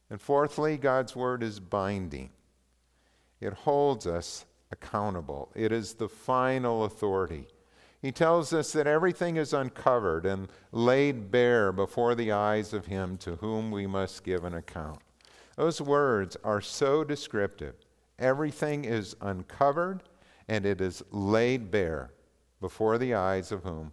And 0.09 0.21
fourthly, 0.21 0.77
God's 0.77 1.15
word 1.15 1.41
is 1.41 1.59
binding, 1.59 2.29
it 3.41 3.53
holds 3.53 4.07
us 4.07 4.45
accountable, 4.71 5.51
it 5.55 5.71
is 5.71 5.95
the 5.95 6.07
final 6.07 6.85
authority. 6.85 7.47
He 8.01 8.11
tells 8.11 8.51
us 8.53 8.71
that 8.71 8.87
everything 8.87 9.35
is 9.35 9.53
uncovered 9.53 10.25
and 10.25 10.47
laid 10.71 11.29
bare 11.29 11.71
before 11.71 12.15
the 12.15 12.31
eyes 12.31 12.73
of 12.73 12.87
Him 12.87 13.17
to 13.17 13.35
whom 13.35 13.69
we 13.69 13.85
must 13.85 14.23
give 14.23 14.43
an 14.43 14.55
account. 14.55 14.99
Those 15.55 15.81
words 15.81 16.35
are 16.43 16.61
so 16.61 17.03
descriptive. 17.03 17.75
Everything 18.17 18.85
is 18.85 19.15
uncovered 19.21 20.01
and 20.47 20.65
it 20.65 20.81
is 20.81 21.03
laid 21.11 21.69
bare 21.69 22.11
before 22.59 22.97
the 22.97 23.13
eyes 23.13 23.51
of 23.51 23.63
whom? 23.63 23.91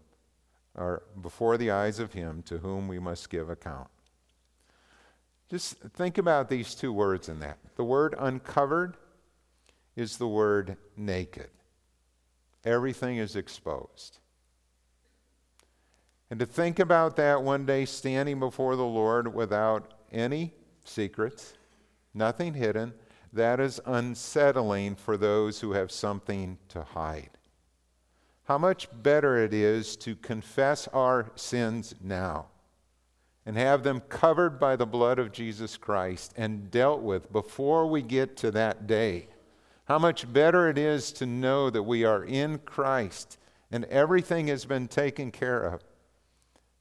or 0.78 1.02
before 1.20 1.58
the 1.58 1.70
eyes 1.70 1.98
of 1.98 2.12
him 2.12 2.42
to 2.42 2.58
whom 2.58 2.88
we 2.88 2.98
must 2.98 3.28
give 3.28 3.50
account. 3.50 3.88
Just 5.50 5.74
think 5.78 6.18
about 6.18 6.48
these 6.48 6.74
two 6.74 6.92
words 6.92 7.28
in 7.28 7.40
that. 7.40 7.58
The 7.76 7.84
word 7.84 8.14
uncovered 8.18 8.96
is 9.98 10.16
the 10.16 10.28
word 10.28 10.76
naked. 10.96 11.50
Everything 12.64 13.18
is 13.18 13.36
exposed. 13.36 14.18
And 16.30 16.40
to 16.40 16.46
think 16.46 16.78
about 16.78 17.16
that 17.16 17.42
one 17.42 17.66
day 17.66 17.84
standing 17.84 18.38
before 18.38 18.76
the 18.76 18.84
Lord 18.84 19.34
without 19.34 19.94
any 20.12 20.54
secrets, 20.84 21.54
nothing 22.14 22.54
hidden, 22.54 22.94
that 23.32 23.60
is 23.60 23.80
unsettling 23.84 24.96
for 24.96 25.16
those 25.16 25.60
who 25.60 25.72
have 25.72 25.90
something 25.90 26.58
to 26.68 26.82
hide 26.82 27.38
how 28.48 28.56
much 28.56 28.88
better 29.02 29.36
it 29.36 29.52
is 29.52 29.94
to 29.94 30.16
confess 30.16 30.88
our 30.88 31.30
sins 31.34 31.94
now 32.02 32.46
and 33.44 33.58
have 33.58 33.82
them 33.82 34.00
covered 34.08 34.58
by 34.58 34.74
the 34.74 34.86
blood 34.86 35.18
of 35.18 35.32
Jesus 35.32 35.76
Christ 35.76 36.32
and 36.34 36.70
dealt 36.70 37.02
with 37.02 37.30
before 37.30 37.86
we 37.86 38.00
get 38.00 38.38
to 38.38 38.50
that 38.52 38.86
day. 38.86 39.28
How 39.88 39.98
much 39.98 40.30
better 40.30 40.68
it 40.68 40.76
is 40.76 41.12
to 41.12 41.24
know 41.24 41.70
that 41.70 41.82
we 41.82 42.04
are 42.04 42.22
in 42.22 42.58
Christ 42.58 43.38
and 43.70 43.86
everything 43.86 44.48
has 44.48 44.66
been 44.66 44.86
taken 44.86 45.30
care 45.30 45.62
of 45.62 45.82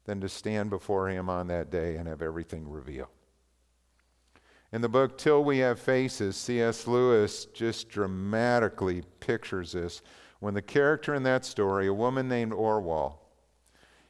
than 0.03 0.19
to 0.19 0.27
stand 0.27 0.69
before 0.69 1.07
Him 1.07 1.29
on 1.29 1.47
that 1.47 1.71
day 1.71 1.95
and 1.95 2.05
have 2.05 2.21
everything 2.21 2.69
revealed. 2.69 3.07
In 4.73 4.81
the 4.81 4.89
book 4.89 5.17
Till 5.17 5.45
We 5.45 5.59
Have 5.59 5.79
Faces, 5.79 6.35
C.S. 6.35 6.85
Lewis 6.85 7.45
just 7.45 7.87
dramatically 7.87 9.03
pictures 9.21 9.71
this 9.71 10.01
when 10.41 10.53
the 10.53 10.61
character 10.61 11.15
in 11.15 11.23
that 11.23 11.45
story, 11.45 11.87
a 11.87 11.93
woman 11.93 12.27
named 12.27 12.51
Orual, 12.51 13.19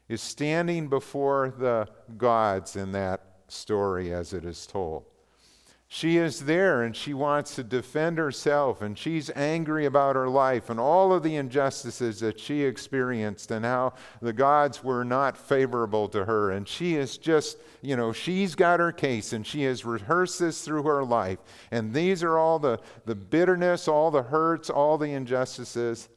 is 0.10 0.22
standing 0.22 0.88
before 0.88 1.54
the 1.56 1.88
gods 2.18 2.76
in 2.76 2.94
that 2.94 3.42
story 3.48 4.12
as 4.12 4.34
it 4.34 4.44
is 4.44 4.66
told. 4.66 5.06
She 5.90 6.18
is 6.18 6.42
there 6.44 6.84
and 6.84 6.94
she 6.94 7.14
wants 7.14 7.56
to 7.56 7.64
defend 7.64 8.18
herself 8.18 8.82
and 8.82 8.98
she's 8.98 9.32
angry 9.38 9.86
about 9.86 10.18
her 10.18 10.28
life 10.28 10.70
and 10.70 10.82
all 10.82 11.14
of 11.14 11.24
the 11.24 11.38
injustices 11.38 12.20
that 12.20 12.42
she 12.42 12.64
experienced 12.64 13.52
and 13.52 13.64
how 13.64 13.94
the 14.22 14.34
gods 14.34 14.84
were 14.84 15.06
not 15.06 15.38
favorable 15.38 16.10
to 16.10 16.26
her. 16.26 16.52
And 16.52 16.68
she 16.68 16.96
is 16.96 17.18
just, 17.18 17.58
you 17.82 17.96
know, 17.96 18.12
she's 18.12 18.54
got 18.54 18.82
her 18.82 18.92
case 18.92 19.32
and 19.32 19.48
she 19.48 19.64
has 19.64 19.86
rehearsed 19.86 20.40
this 20.40 20.62
through 20.62 20.84
her 20.84 21.06
life. 21.06 21.40
And 21.72 21.94
these 21.94 22.22
are 22.22 22.38
all 22.38 22.60
the, 22.60 22.82
the 23.06 23.16
bitterness, 23.16 23.88
all 23.88 24.12
the 24.12 24.24
hurts, 24.24 24.70
all 24.70 24.98
the 24.98 25.14
injustices. 25.14 26.10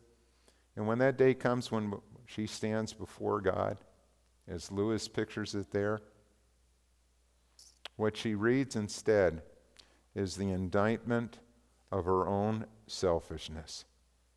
And 0.74 0.88
when 0.88 0.98
that 0.98 1.16
day 1.16 1.33
comes 1.33 1.70
when 1.70 1.94
she 2.26 2.48
stands 2.48 2.92
before 2.92 3.40
God, 3.40 3.78
as 4.48 4.72
Lewis 4.72 5.06
pictures 5.06 5.54
it 5.54 5.70
there, 5.70 6.00
what 7.94 8.16
she 8.16 8.35
reads 8.35 8.74
instead 8.74 9.42
is 10.14 10.37
the 10.37 10.51
indictment 10.51 11.38
of 11.92 12.05
her 12.05 12.27
own 12.27 12.66
selfishness, 12.87 13.85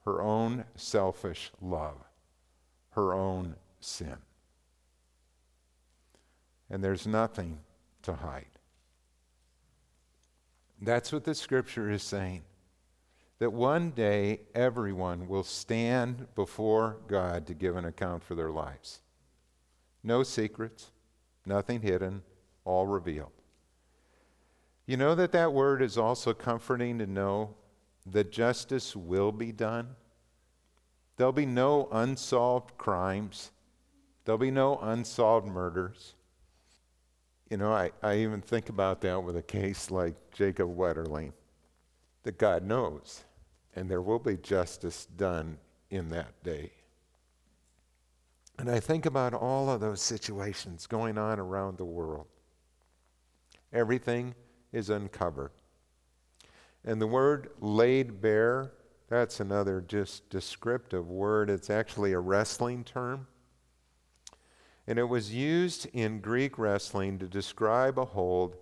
her 0.06 0.22
own 0.22 0.66
selfish 0.76 1.52
love, 1.62 1.98
her 2.92 3.14
own 3.14 3.56
sin. 3.80 4.18
And 6.70 6.84
there's 6.84 7.06
nothing 7.06 7.60
to 8.04 8.14
hide. 8.14 8.46
That's 10.82 11.14
what 11.14 11.24
the 11.24 11.36
scripture 11.36 11.90
is 11.90 12.04
saying 12.04 12.44
that 13.40 13.52
one 13.52 13.92
day 13.92 14.40
everyone 14.56 15.28
will 15.28 15.44
stand 15.44 16.28
before 16.36 16.98
God 17.08 17.46
to 17.48 17.54
give 17.54 17.76
an 17.76 17.86
account 17.86 18.24
for 18.24 18.36
their 18.36 18.52
lives. 18.52 19.02
No 20.04 20.24
secrets, 20.24 20.92
nothing 21.46 21.82
hidden, 21.82 22.22
all 22.64 22.88
revealed. 22.88 23.43
You 24.86 24.98
know 24.98 25.16
that 25.16 25.32
that 25.32 25.54
word 25.54 25.82
is 25.82 25.98
also 25.98 26.34
comforting 26.34 27.00
to 27.00 27.08
know 27.08 27.56
that 28.06 28.32
justice 28.32 28.96
will 28.96 29.32
be 29.32 29.52
done. 29.52 29.96
There'll 31.16 31.32
be 31.32 31.46
no 31.46 31.88
unsolved 31.92 32.78
crimes. 32.78 33.52
There'll 34.26 34.40
be 34.40 34.52
no 34.52 34.78
unsolved 34.78 35.48
murders. 35.48 36.16
You 37.50 37.58
know, 37.58 37.72
I, 37.72 37.92
I 38.02 38.18
even 38.18 38.42
think 38.42 38.70
about 38.70 39.02
that 39.02 39.24
with 39.24 39.38
a 39.38 39.42
case 39.42 39.92
like 39.92 40.16
Jacob 40.32 40.76
Wetterling, 40.76 41.34
that 42.24 42.38
God 42.38 42.64
knows 42.64 43.24
and 43.76 43.90
there 43.90 44.02
will 44.02 44.20
be 44.20 44.38
justice 44.38 45.08
done 45.18 45.58
in 45.90 46.10
that 46.10 46.44
day. 46.44 46.72
And 48.60 48.70
I 48.70 48.80
think 48.80 49.06
about 49.06 49.34
all 49.34 49.70
of 49.70 49.82
those 49.82 50.02
situations 50.02 50.86
going 50.86 51.18
on 51.18 51.40
around 51.40 51.78
the 51.78 51.86
world. 51.86 52.28
Everything 53.72 54.36
is 54.74 54.90
uncovered. 54.90 55.52
And 56.84 57.02
the 57.02 57.08
word 57.08 57.52
laid 57.62 58.22
bare, 58.22 58.74
that's 59.08 59.40
another 59.40 59.80
just 59.80 60.30
descriptive 60.30 61.08
word. 61.08 61.50
It's 61.50 61.70
actually 61.70 62.12
a 62.12 62.20
wrestling 62.20 62.84
term. 62.84 63.28
And 64.86 65.00
it 65.00 65.08
was 65.08 65.34
used 65.34 65.86
in 65.94 66.20
Greek 66.20 66.58
wrestling 66.58 67.20
to 67.20 67.28
describe 67.28 67.98
a 67.98 68.04
hold 68.04 68.58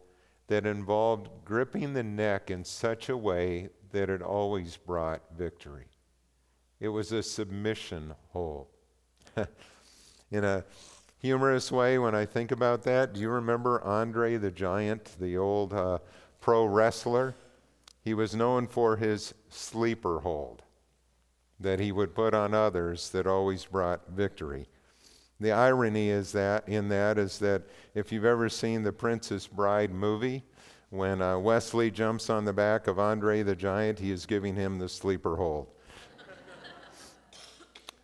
that 0.48 0.68
involved 0.68 1.30
gripping 1.46 1.94
the 1.94 2.04
neck 2.04 2.52
in 2.52 2.64
such 2.64 3.10
a 3.10 3.18
way 3.18 3.70
that 3.92 4.10
it 4.10 4.22
always 4.22 4.78
brought 4.78 5.22
victory. 5.36 5.88
It 6.80 6.90
was 6.90 7.12
a 7.12 7.24
submission 7.24 8.14
hold. 8.30 8.68
in 10.32 10.44
a 10.44 10.64
humorous 11.22 11.72
way, 11.72 12.00
when 12.00 12.16
I 12.16 12.26
think 12.26 12.52
about 12.52 12.84
that, 12.84 13.14
do 13.14 13.22
you 13.22 13.30
remember 13.30 13.82
Andre 13.84 14.38
the 14.38 14.52
Giant, 14.52 15.16
the 15.20 15.38
old 15.38 15.74
uh, 15.74 16.00
pro 16.40 16.66
wrestler? 16.66 17.36
He 18.04 18.14
was 18.14 18.36
known 18.36 18.68
for 18.68 18.98
his 18.98 19.34
sleeper 19.50 20.20
hold 20.20 20.64
that 21.60 21.80
he 21.80 21.92
would 21.92 22.16
put 22.16 22.34
on 22.34 22.56
others 22.56 23.10
that 23.12 23.28
always 23.28 23.66
brought 23.66 24.10
victory. 24.10 24.68
The 25.40 25.52
irony 25.52 26.10
is 26.10 26.32
that 26.32 26.68
in 26.68 26.90
that 26.90 27.20
is 27.20 27.38
that 27.40 27.64
if 27.94 28.12
you've 28.12 28.26
ever 28.26 28.50
seen 28.50 28.82
the 28.82 28.92
Princess 28.92 29.46
Bride 29.46 29.92
movie, 29.92 30.44
when 30.90 31.22
uh, 31.22 31.38
Westley 31.38 31.92
jumps 31.92 32.30
on 32.30 32.46
the 32.46 32.54
back 32.54 32.88
of 32.88 33.00
Andre 33.00 33.44
the 33.44 33.56
Giant, 33.56 34.00
he 34.00 34.12
is 34.12 34.26
giving 34.26 34.56
him 34.56 34.80
the 34.80 34.90
sleeper 34.90 35.36
hold. 35.36 35.68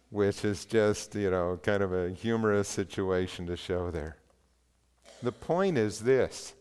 Which 0.10 0.46
is 0.46 0.66
just, 0.66 1.16
you 1.16 1.30
know, 1.30 1.60
kind 1.62 1.84
of 1.84 1.94
a 1.94 2.10
humorous 2.12 2.68
situation 2.68 3.46
to 3.48 3.58
show 3.58 3.92
there. 3.92 4.18
The 5.22 5.32
point 5.32 5.78
is 5.78 6.00
this 6.00 6.54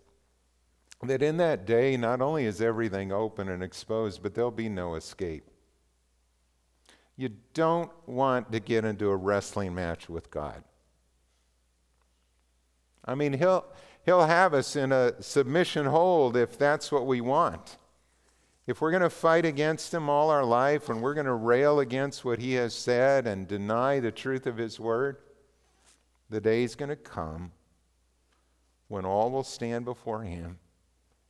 that 1.03 1.23
in 1.23 1.37
that 1.37 1.67
day, 1.67 1.97
not 1.97 2.21
only 2.23 2.47
is 2.47 2.61
everything 2.61 3.13
open 3.13 3.49
and 3.49 3.63
exposed, 3.63 4.23
but 4.23 4.35
there'll 4.35 4.51
be 4.51 4.69
no 4.69 4.95
escape. 4.95 5.51
You 7.17 7.31
don't 7.55 7.91
want 8.07 8.53
to 8.53 8.61
get 8.61 8.85
into 8.85 9.09
a 9.09 9.17
wrestling 9.17 9.75
match 9.75 10.09
with 10.09 10.31
God. 10.31 10.65
I 13.05 13.15
mean, 13.15 13.35
he'll, 13.35 13.65
he'll 14.05 14.27
have 14.27 14.53
us 14.53 14.75
in 14.75 14.91
a 14.91 15.23
submission 15.23 15.87
hold 15.87 16.37
if 16.37 16.59
that's 16.59 16.91
what 16.91 17.07
we 17.07 17.21
want. 17.21 17.79
If 18.67 18.81
we're 18.81 18.91
going 18.91 19.03
to 19.03 19.11
fight 19.11 19.45
against 19.45 19.95
him 19.95 20.09
all 20.09 20.29
our 20.29 20.45
life 20.45 20.89
and 20.89 21.01
we're 21.01 21.15
going 21.15 21.27
to 21.27 21.35
rail 21.35 21.79
against 21.79 22.25
what 22.25 22.41
he 22.41 22.55
has 22.55 22.75
said 22.75 23.27
and 23.27 23.47
deny 23.47 24.01
the 24.01 24.11
truth 24.11 24.47
of 24.47 24.57
his 24.57 24.81
word, 24.81 25.19
the 26.31 26.41
day 26.41 26.65
is 26.65 26.75
going 26.75 26.89
to 26.89 26.97
come 26.97 27.53
when 28.89 29.05
all 29.05 29.31
will 29.31 29.45
stand 29.45 29.85
before 29.85 30.23
him 30.23 30.59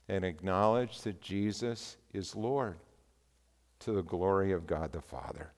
and 0.09 0.25
acknowledge 0.25 1.03
that 1.03 1.21
Jesus 1.21 1.99
is 2.15 2.35
Lord 2.35 2.79
to 3.81 3.93
the 3.93 4.03
glory 4.03 4.53
of 4.53 4.67
God 4.67 4.93
the 4.93 5.03
Father. 5.03 5.53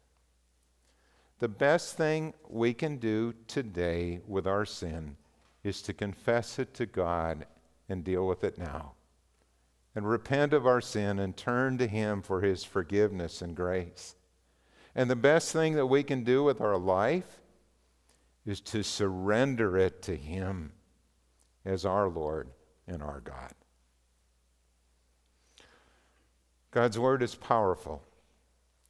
The 1.39 1.49
best 1.49 1.97
thing 1.97 2.35
we 2.49 2.75
can 2.75 2.97
do 2.97 3.35
today 3.47 4.21
with 4.27 4.49
our 4.49 4.65
sin 4.65 5.17
is 5.63 5.81
to 5.83 5.93
confess 5.93 6.59
it 6.59 6.75
to 6.75 6.87
God 6.87 7.47
and 7.89 8.03
deal 8.03 8.27
with 8.27 8.43
it 8.43 8.59
now. 8.59 8.95
And 9.99 10.09
repent 10.09 10.53
of 10.53 10.65
our 10.65 10.81
sin 10.81 11.19
and 11.19 11.37
turn 11.37 11.77
to 11.79 11.89
Him 11.89 12.23
for 12.23 12.41
His 12.41 12.63
forgiveness 12.63 13.43
and 13.43 13.57
grace. 13.57 14.15
And 14.95 15.11
the 15.11 15.17
best 15.17 15.53
thing 15.53 15.75
that 15.75 15.87
we 15.87 16.05
can 16.05 16.23
do 16.23 16.45
with 16.45 16.61
our 16.61 16.79
life 16.79 17.41
is 18.47 18.61
to 18.61 18.85
surrender 18.85 19.77
it 19.77 20.01
to 20.03 20.15
Him 20.15 20.71
as 21.65 21.85
our 21.85 22.09
Lord 22.09 22.51
and 22.87 23.03
our 23.03 23.19
God. 23.19 23.53
God's 26.71 26.97
Word 26.97 27.21
is 27.21 27.35
powerful, 27.35 28.05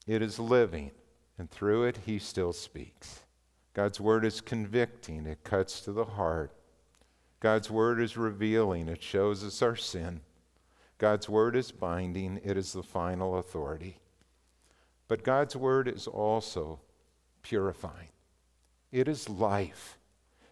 it 0.07 0.21
is 0.21 0.38
living, 0.38 0.90
and 1.38 1.51
through 1.51 1.85
it, 1.85 2.01
he 2.05 2.18
still 2.18 2.53
speaks. 2.53 3.21
God's 3.73 3.99
word 3.99 4.27
is 4.27 4.42
convicting, 4.42 5.25
it 5.25 5.42
cuts 5.42 5.81
to 5.81 5.92
the 5.92 6.05
heart. 6.05 6.53
God's 7.40 7.71
word 7.71 7.99
is 7.99 8.18
revealing, 8.18 8.88
it 8.88 9.03
shows 9.03 9.42
us 9.42 9.62
our 9.62 9.75
sin. 9.75 10.21
God's 10.99 11.29
word 11.29 11.57
is 11.57 11.71
binding, 11.71 12.41
it 12.45 12.57
is 12.57 12.73
the 12.73 12.83
final 12.83 13.39
authority. 13.39 13.99
But 15.07 15.25
God's 15.25 15.57
word 15.57 15.89
is 15.89 16.07
also 16.07 16.81
purifying, 17.43 18.09
it 18.93 19.09
is 19.09 19.29
life. 19.29 19.95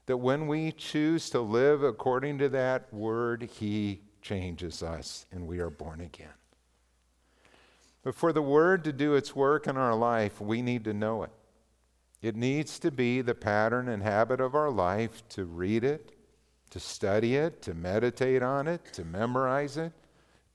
That 0.07 0.19
when 0.19 0.47
we 0.47 0.71
choose 0.71 1.31
to 1.31 1.41
live 1.41 1.83
according 1.83 2.39
to 2.39 2.49
that 2.51 2.95
word, 2.95 3.51
He 3.59 4.03
changes 4.23 4.81
us 4.81 5.27
and 5.33 5.49
we 5.49 5.59
are 5.59 5.69
born 5.69 6.01
again. 6.01 6.29
But 8.05 8.15
for 8.15 8.33
the 8.33 8.41
Word 8.41 8.85
to 8.85 8.93
do 8.93 9.17
its 9.17 9.35
work 9.35 9.67
in 9.67 9.77
our 9.77 9.97
life, 9.97 10.41
we 10.41 10.63
need 10.63 10.85
to 10.85 10.95
know 10.95 11.25
it. 11.25 11.33
It 12.23 12.37
needs 12.37 12.79
to 12.79 12.93
be 12.93 13.21
the 13.21 13.35
pattern 13.35 13.89
and 13.89 14.01
habit 14.01 14.41
of 14.41 14.55
our 14.55 14.71
life 14.71 15.29
to 15.31 15.45
read 15.45 15.83
it, 15.83 16.13
to 16.71 16.79
study 16.79 17.35
it, 17.35 17.61
to 17.63 17.75
meditate 17.75 18.45
on 18.45 18.69
it, 18.69 18.85
to 18.93 19.05
memorize 19.05 19.77
it, 19.77 19.93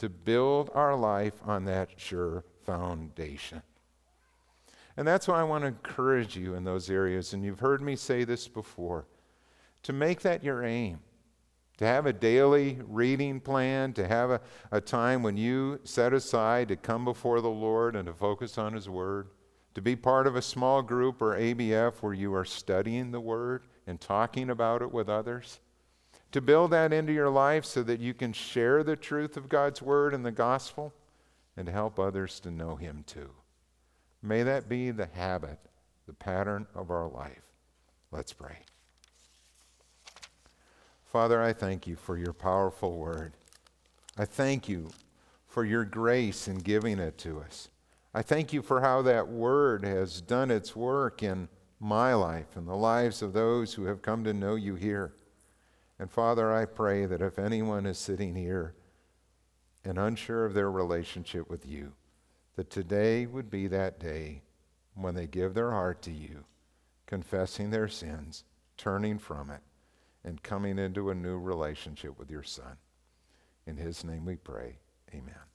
to 0.01 0.09
build 0.09 0.71
our 0.73 0.95
life 0.95 1.35
on 1.45 1.65
that 1.65 1.89
sure 1.95 2.43
foundation. 2.65 3.61
And 4.97 5.07
that's 5.07 5.27
why 5.27 5.39
I 5.39 5.43
want 5.43 5.61
to 5.61 5.67
encourage 5.67 6.35
you 6.35 6.55
in 6.55 6.63
those 6.63 6.89
areas. 6.89 7.33
And 7.33 7.45
you've 7.45 7.59
heard 7.59 7.83
me 7.83 7.95
say 7.95 8.23
this 8.23 8.47
before 8.47 9.05
to 9.83 9.93
make 9.93 10.21
that 10.21 10.43
your 10.43 10.63
aim 10.63 11.01
to 11.77 11.85
have 11.85 12.07
a 12.07 12.13
daily 12.13 12.79
reading 12.87 13.39
plan, 13.39 13.93
to 13.93 14.07
have 14.07 14.31
a, 14.31 14.41
a 14.71 14.81
time 14.81 15.21
when 15.21 15.37
you 15.37 15.79
set 15.83 16.13
aside 16.13 16.67
to 16.67 16.75
come 16.75 17.05
before 17.05 17.39
the 17.39 17.49
Lord 17.49 17.95
and 17.95 18.07
to 18.07 18.13
focus 18.13 18.57
on 18.57 18.73
His 18.73 18.89
Word, 18.89 19.29
to 19.75 19.81
be 19.83 19.95
part 19.95 20.25
of 20.25 20.35
a 20.35 20.41
small 20.41 20.81
group 20.81 21.21
or 21.21 21.37
ABF 21.37 21.95
where 22.01 22.13
you 22.13 22.33
are 22.33 22.45
studying 22.45 23.11
the 23.11 23.21
Word 23.21 23.67
and 23.85 24.01
talking 24.01 24.49
about 24.49 24.81
it 24.81 24.91
with 24.91 25.09
others, 25.09 25.59
to 26.31 26.41
build 26.41 26.71
that 26.71 26.93
into 26.93 27.13
your 27.13 27.29
life 27.29 27.65
so 27.65 27.83
that 27.83 27.99
you 27.99 28.13
can 28.13 28.33
share 28.33 28.83
the 28.83 28.95
truth 28.95 29.37
of 29.37 29.49
God's 29.49 29.81
Word 29.81 30.13
and 30.13 30.25
the 30.25 30.31
gospel 30.31 30.93
and 31.57 31.67
help 31.67 31.99
others 31.99 32.39
to 32.41 32.51
know 32.51 32.75
Him 32.75 33.03
too. 33.05 33.31
May 34.23 34.43
that 34.43 34.69
be 34.69 34.91
the 34.91 35.09
habit, 35.13 35.59
the 36.07 36.13
pattern 36.13 36.67
of 36.75 36.91
our 36.91 37.07
life. 37.07 37.41
Let's 38.11 38.33
pray. 38.33 38.59
Father, 41.05 41.41
I 41.41 41.51
thank 41.51 41.87
you 41.87 41.95
for 41.95 42.17
your 42.17 42.33
powerful 42.33 42.97
word. 42.97 43.33
I 44.17 44.25
thank 44.25 44.69
you 44.69 44.91
for 45.47 45.65
your 45.65 45.83
grace 45.83 46.47
in 46.47 46.59
giving 46.59 46.99
it 46.99 47.17
to 47.19 47.41
us. 47.41 47.67
I 48.13 48.21
thank 48.21 48.53
you 48.53 48.61
for 48.61 48.79
how 48.79 49.01
that 49.01 49.27
word 49.27 49.83
has 49.83 50.21
done 50.21 50.51
its 50.51 50.75
work 50.75 51.23
in 51.23 51.49
my 51.79 52.13
life 52.13 52.55
and 52.55 52.67
the 52.67 52.75
lives 52.75 53.21
of 53.21 53.33
those 53.33 53.73
who 53.73 53.85
have 53.85 54.01
come 54.01 54.23
to 54.23 54.33
know 54.33 54.55
you 54.55 54.75
here. 54.75 55.13
And 56.01 56.09
Father, 56.09 56.51
I 56.51 56.65
pray 56.65 57.05
that 57.05 57.21
if 57.21 57.37
anyone 57.37 57.85
is 57.85 57.99
sitting 57.99 58.33
here 58.33 58.73
and 59.85 59.99
unsure 59.99 60.47
of 60.47 60.55
their 60.55 60.71
relationship 60.71 61.47
with 61.47 61.63
you, 61.63 61.93
that 62.55 62.71
today 62.71 63.27
would 63.27 63.51
be 63.51 63.67
that 63.67 63.99
day 63.99 64.41
when 64.95 65.13
they 65.13 65.27
give 65.27 65.53
their 65.53 65.69
heart 65.69 66.01
to 66.01 66.11
you, 66.11 66.45
confessing 67.05 67.69
their 67.69 67.87
sins, 67.87 68.45
turning 68.77 69.19
from 69.19 69.51
it, 69.51 69.61
and 70.23 70.41
coming 70.41 70.79
into 70.79 71.11
a 71.11 71.15
new 71.15 71.37
relationship 71.37 72.17
with 72.17 72.31
your 72.31 72.41
Son. 72.41 72.77
In 73.67 73.77
his 73.77 74.03
name 74.03 74.25
we 74.25 74.37
pray. 74.37 74.79
Amen. 75.13 75.50